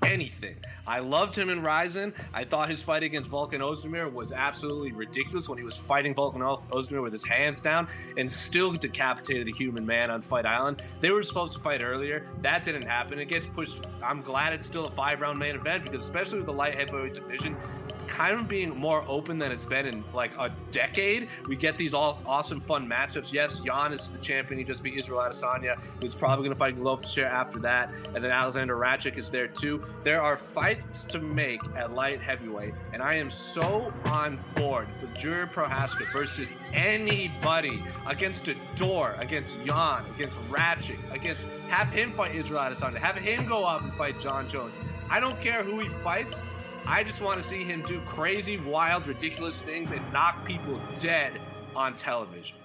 [0.05, 0.57] anything.
[0.87, 2.13] I loved him in Rizin.
[2.33, 6.41] I thought his fight against Volkan Oezdemir was absolutely ridiculous when he was fighting Volkan
[6.71, 10.83] Oezdemir with his hands down and still decapitated a human man on Fight Island.
[11.01, 12.27] They were supposed to fight earlier.
[12.43, 13.19] That didn't happen.
[13.19, 13.81] It gets pushed.
[14.03, 17.15] I'm glad it's still a five round main event because, especially with the light heavyweight
[17.15, 17.57] division,
[18.05, 21.29] kind of being more open than it's been in like a decade.
[21.47, 23.33] We get these all awesome, fun matchups.
[23.33, 24.59] Yes, Jan is the champion.
[24.59, 25.79] He just beat Israel Adesanya.
[26.01, 27.91] He's probably going to fight Glover after that.
[28.15, 29.85] And then Aleksandar Rakic is there too.
[30.03, 32.75] There are fights to make at light heavyweight.
[32.93, 39.57] And I am so on board with Jiri Prochazka versus anybody against a door, against
[39.65, 44.21] Jan, against Rakic, against have him fight Israel Adesanya, have him go up and fight
[44.21, 44.79] Jon Jones
[45.11, 46.43] I don't care who he fights.
[46.87, 51.33] I just want to see him do crazy, wild, ridiculous things and knock people dead
[51.75, 52.57] on television.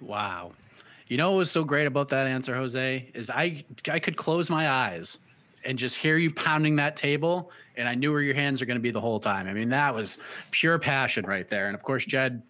[0.00, 0.52] Wow.
[1.08, 4.50] You know what was so great about that answer, Jose, is I I could close
[4.50, 5.18] my eyes
[5.64, 8.76] and just hear you pounding that table, and I knew where your hands are going
[8.76, 9.48] to be the whole time.
[9.48, 10.18] I mean, that was
[10.52, 11.66] pure passion right there.
[11.66, 12.42] And of course, Jed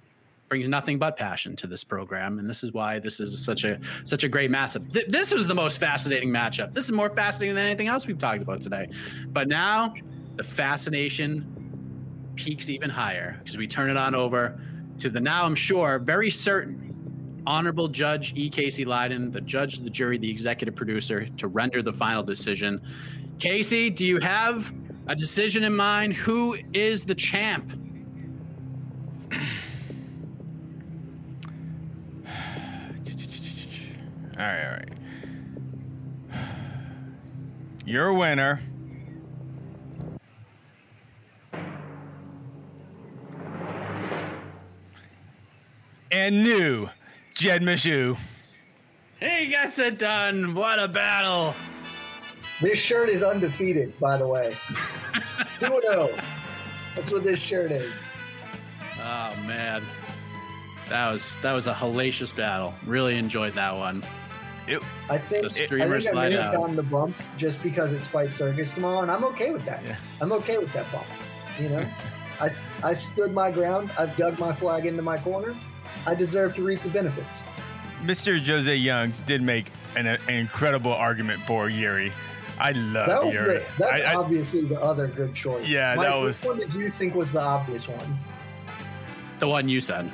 [0.48, 3.78] brings nothing but passion to this program, and this is why this is such a
[4.05, 4.90] such a great matchup.
[4.93, 6.73] Th- this was the most fascinating matchup.
[6.73, 8.89] This is more fascinating than anything else we've talked about today.
[9.28, 9.94] But now
[10.36, 11.52] the fascination
[12.36, 14.60] peaks even higher because we turn it on over
[14.98, 18.51] to the now, I'm sure, very certain Honorable Judge E.
[18.51, 22.81] Casey Leydon, the judge, the jury, the executive producer, to render the final decision.
[23.39, 24.73] Casey, do you have
[25.06, 26.14] a decision in mind?
[26.14, 27.73] Who is the champ?
[34.38, 34.88] All right, all right.
[37.86, 38.60] Your winner.
[46.10, 46.88] And new
[47.34, 48.18] Jed Meshew.
[49.20, 50.54] He gets it done.
[50.54, 51.54] What a battle.
[52.60, 54.56] This shirt is undefeated, by the way.
[55.60, 56.10] 2 0.
[56.94, 57.94] That's what this shirt is.
[58.98, 59.84] Oh man.
[60.88, 62.74] That was that was a hellacious battle.
[62.84, 64.04] Really enjoyed that one.
[64.68, 66.43] It, I think, The I, think I light may out.
[66.44, 69.84] have gotten the bump just because it's Fight Circus tomorrow, and I'm okay with that.
[69.84, 69.97] Yeah.
[70.20, 71.06] I'm okay with that bump.
[71.60, 71.88] You know,
[72.40, 72.51] I
[72.82, 73.90] I stood my ground.
[73.98, 75.55] I've dug my flag into my corner.
[76.06, 77.43] I deserve to reap the benefits.
[78.05, 78.44] Mr.
[78.44, 82.12] Jose Youngs did make an, an incredible argument for Yuri.
[82.59, 83.55] I love That was Yuri.
[83.55, 85.66] the, that's I- I- obviously the other good choice.
[85.68, 88.18] Yeah, Mike, that which was- one did you think was the obvious one?
[89.38, 90.10] The one you said.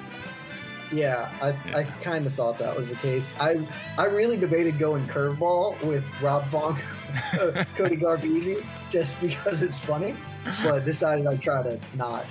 [0.93, 1.79] Yeah, I, Yeah.
[1.79, 3.35] I kind of thought that was the case.
[3.41, 3.61] I
[3.99, 6.79] I really debated going curveball with Rob Font,
[7.41, 10.15] uh, Cody Garbisi, just because it's funny,
[10.63, 12.27] but decided I'd try to not.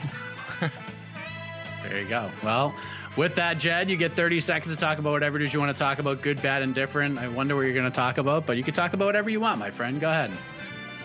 [1.84, 2.32] There you go.
[2.44, 2.74] Well,
[3.18, 5.76] with that, Jed, you get 30 seconds to talk about whatever it is you want
[5.76, 7.18] to talk about, good, bad, and different.
[7.18, 9.40] I wonder what you're going to talk about, but you can talk about whatever you
[9.40, 10.00] want, my friend.
[10.00, 10.32] Go ahead.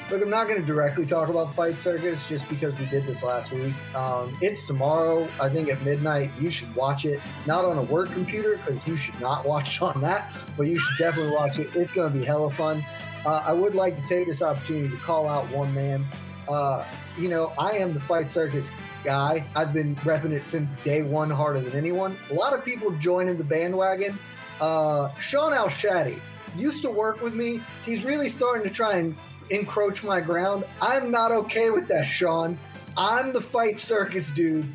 [0.08, 3.24] Look, I'm not going to directly talk about Fight Circus just because we did this
[3.24, 3.74] last week.
[3.92, 6.30] Um, it's tomorrow, I think at midnight.
[6.38, 10.00] You should watch it, not on a work computer because you should not watch on
[10.02, 11.74] that, but you should definitely watch it.
[11.74, 12.86] It's going to be hella fun.
[13.24, 16.06] Uh, I would like to take this opportunity to call out one man.
[16.48, 16.86] Uh,
[17.18, 18.70] you know, I am the Fight Circus
[19.02, 19.44] guy.
[19.56, 22.16] I've been repping it since day one, harder than anyone.
[22.30, 24.16] A lot of people joining the bandwagon.
[24.60, 26.20] Uh, Shaun Al-Shatti
[26.56, 27.60] used to work with me.
[27.84, 29.16] He's really starting to try and
[29.50, 30.64] encroach my ground.
[30.80, 32.58] I'm not okay with that, Shaun.
[32.96, 34.74] I'm the Fight Circus dude.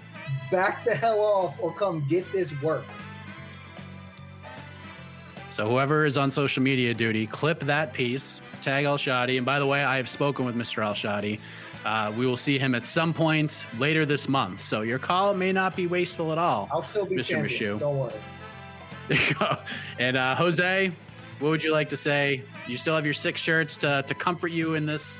[0.51, 2.85] Back the hell off or come get this work.
[5.49, 9.35] So, whoever is on social media duty, clip that piece, tag Al-Shatti.
[9.37, 10.83] And by the way, I have spoken with Mr.
[10.83, 11.39] Al-Shatti.
[11.83, 14.63] Uh, we will see him at some point later this month.
[14.63, 16.69] So, your call may not be wasteful at all.
[16.71, 17.29] I'll still be Mr.
[17.29, 17.79] champion.
[17.79, 18.13] Don't worry.
[19.07, 19.57] There you go.
[19.99, 20.91] And uh, Jose,
[21.41, 22.43] what would you like to say?
[22.67, 25.19] You still have your six shirts to, to comfort you in this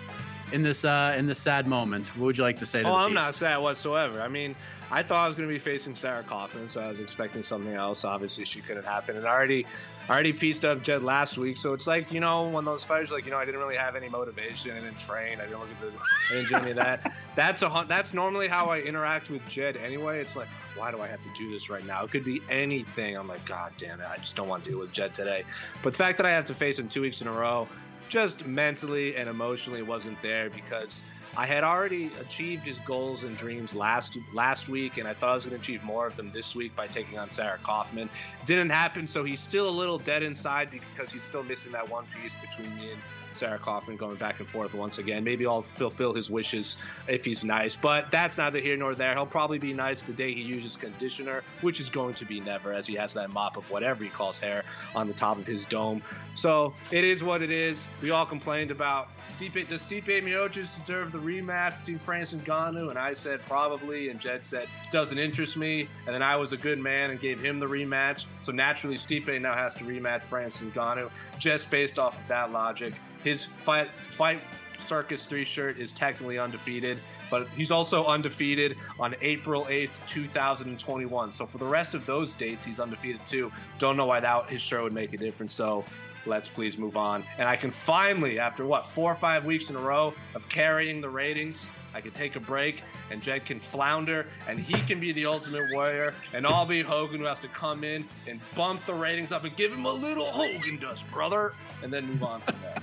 [0.51, 2.09] in this uh, in this sad moment.
[2.15, 4.21] What would you like to say to Oh, I'm not sad whatsoever.
[4.21, 4.55] I mean,
[4.91, 7.73] I thought I was going to be facing Sarah Kaufman, so I was expecting something
[7.73, 8.03] else.
[8.03, 9.15] Obviously, she couldn't happen.
[9.15, 9.65] And I already,
[10.09, 13.09] I already pieced up Jed last week, so it's like you know when those fighters
[13.09, 15.69] like you know I didn't really have any motivation, I didn't train, I didn't look
[15.69, 15.97] at the,
[16.29, 17.13] I didn't do any of that.
[17.37, 20.19] That's a that's normally how I interact with Jed anyway.
[20.19, 22.03] It's like why do I have to do this right now?
[22.03, 23.15] It could be anything.
[23.15, 25.45] I'm like God damn it, I just don't want to deal with Jed today.
[25.81, 27.69] But the fact that I have to face him two weeks in a row,
[28.09, 31.03] just mentally and emotionally wasn't there because
[31.37, 35.35] I had already achieved his goals and dreams last last week, and I thought I
[35.35, 38.09] was going to achieve more of them this week by taking on Sarah Kaufman.
[38.45, 42.05] Didn't happen, so he's still a little dead inside because he's still missing that one
[42.21, 43.01] piece between me and
[43.41, 45.23] Sarah Kaufman going back and forth once again.
[45.23, 46.77] Maybe I'll fulfill his wishes
[47.07, 49.15] if he's nice, but that's neither here nor there.
[49.15, 52.71] He'll probably be nice the day he uses conditioner, which is going to be never,
[52.71, 54.63] as he has that mop of whatever he calls hair
[54.93, 56.03] on the top of his dome.
[56.35, 57.87] So it is what it is.
[57.99, 59.67] We all complained about Stipe.
[59.67, 62.91] Does Stipe Miocic deserve the rematch between Francis Ngannou?
[62.91, 65.87] And I said probably, and Jed said doesn't interest me.
[66.05, 68.25] And then I was a good man and gave him the rematch.
[68.41, 71.09] So naturally, Stipe now has to rematch Francis Ngannou,
[71.39, 72.93] just based off of that logic.
[73.23, 74.41] His fight fight
[74.85, 76.97] circus three shirt is technically undefeated,
[77.29, 81.31] but he's also undefeated on April 8th, 2021.
[81.31, 83.51] So for the rest of those dates, he's undefeated too.
[83.79, 85.53] Don't know why that his shirt would make a difference.
[85.53, 85.85] So
[86.25, 87.23] let's please move on.
[87.37, 91.01] And I can finally, after what, four or five weeks in a row of carrying
[91.01, 95.11] the ratings, I can take a break and Jed can flounder and he can be
[95.11, 98.93] the ultimate warrior and I'll be Hogan who has to come in and bump the
[98.93, 101.53] ratings up and give him a little Hogan dust, brother,
[101.83, 102.77] and then move on from there.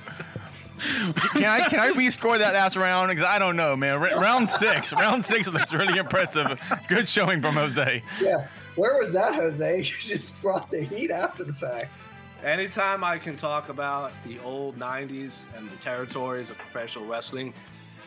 [1.33, 3.09] can I can I rescore that last round?
[3.09, 3.97] Because I don't know, man.
[3.97, 6.61] R- round six, round six looks really impressive.
[6.89, 8.03] Good showing from Jose.
[8.21, 8.47] Yeah,
[8.77, 9.79] where was that, Jose?
[9.79, 12.07] You just brought the heat after the fact.
[12.45, 17.53] Anytime I can talk about the old '90s and the territories of professional wrestling,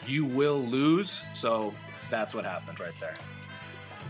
[0.07, 1.21] you will lose.
[1.33, 1.73] So
[2.09, 3.15] that's what happened right there.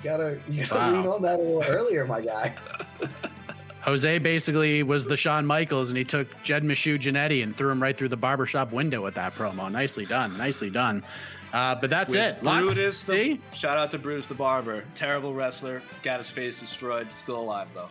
[0.04, 1.02] You gotta, you gotta wow.
[1.02, 2.54] lean on that a little earlier, my guy.
[3.82, 7.82] Jose basically was the Shawn Michaels, and he took Jed Meshew Jannetty and threw him
[7.82, 9.72] right through the barbershop window with that promo.
[9.72, 10.38] Nicely done.
[10.38, 11.04] Nicely done.
[11.52, 12.42] Uh, but that's with it.
[12.44, 14.86] Brutus, the, shout out to Bruce the Barber.
[14.96, 15.82] Terrible wrestler.
[16.04, 17.12] Got his face destroyed.
[17.12, 17.90] Still alive, though.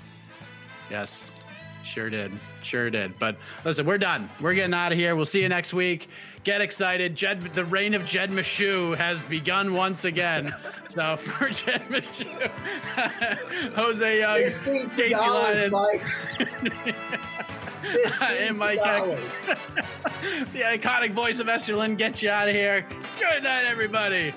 [0.90, 1.31] Yes.
[1.82, 2.32] Sure did.
[2.62, 3.19] Sure did.
[3.19, 4.28] But listen, we're done.
[4.40, 5.16] We're getting out of here.
[5.16, 6.09] We'll see you next week.
[6.44, 7.16] Get excited.
[7.16, 10.55] Jed, the reign of Jed Meshew has begun once again.
[10.89, 12.51] so for Jed Meshew,
[13.74, 14.39] Jose Young,
[14.90, 15.73] Casey Leydon, and
[18.59, 18.78] Mike
[20.52, 22.86] the iconic voice of Esterlin, get you out of here.
[23.19, 24.32] Good night, everybody.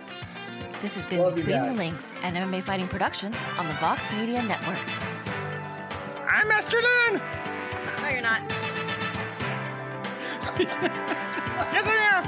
[0.82, 4.44] This has been Love Between the Links, an MMA fighting production on the Vox Media
[4.44, 5.13] Network.
[6.36, 7.22] I'm Esterlin.
[8.02, 8.42] No, you're not.
[10.60, 12.26] yes, I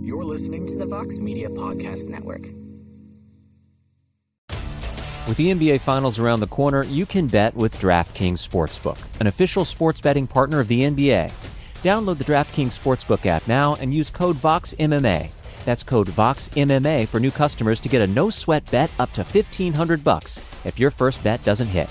[0.00, 0.02] am.
[0.02, 2.44] You're listening to the Vox Media Podcast Network.
[5.28, 9.66] With the NBA Finals around the corner, you can bet with DraftKings Sportsbook, an official
[9.66, 11.30] sports betting partner of the NBA.
[11.82, 15.28] Download the DraftKings Sportsbook app now and use code VOXMMA.
[15.66, 20.04] That's code VOXMMA for new customers to get a no sweat bet up to 1500
[20.04, 21.90] bucks if your first bet doesn't hit.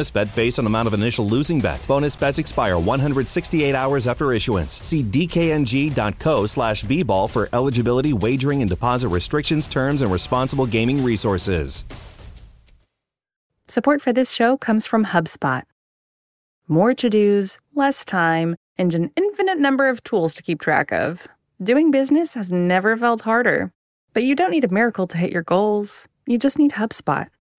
[0.00, 1.86] bonus bet based on amount of initial losing bet.
[1.86, 4.80] Bonus bets expire 168 hours after issuance.
[4.86, 11.84] See dkng.co slash bball for eligibility, wagering, and deposit restrictions, terms, and responsible gaming resources.
[13.68, 15.64] Support for this show comes from HubSpot.
[16.66, 21.28] More to-dos, less time, and an infinite number of tools to keep track of.
[21.62, 23.70] Doing business has never felt harder.
[24.14, 26.08] But you don't need a miracle to hit your goals.
[26.26, 27.28] You just need HubSpot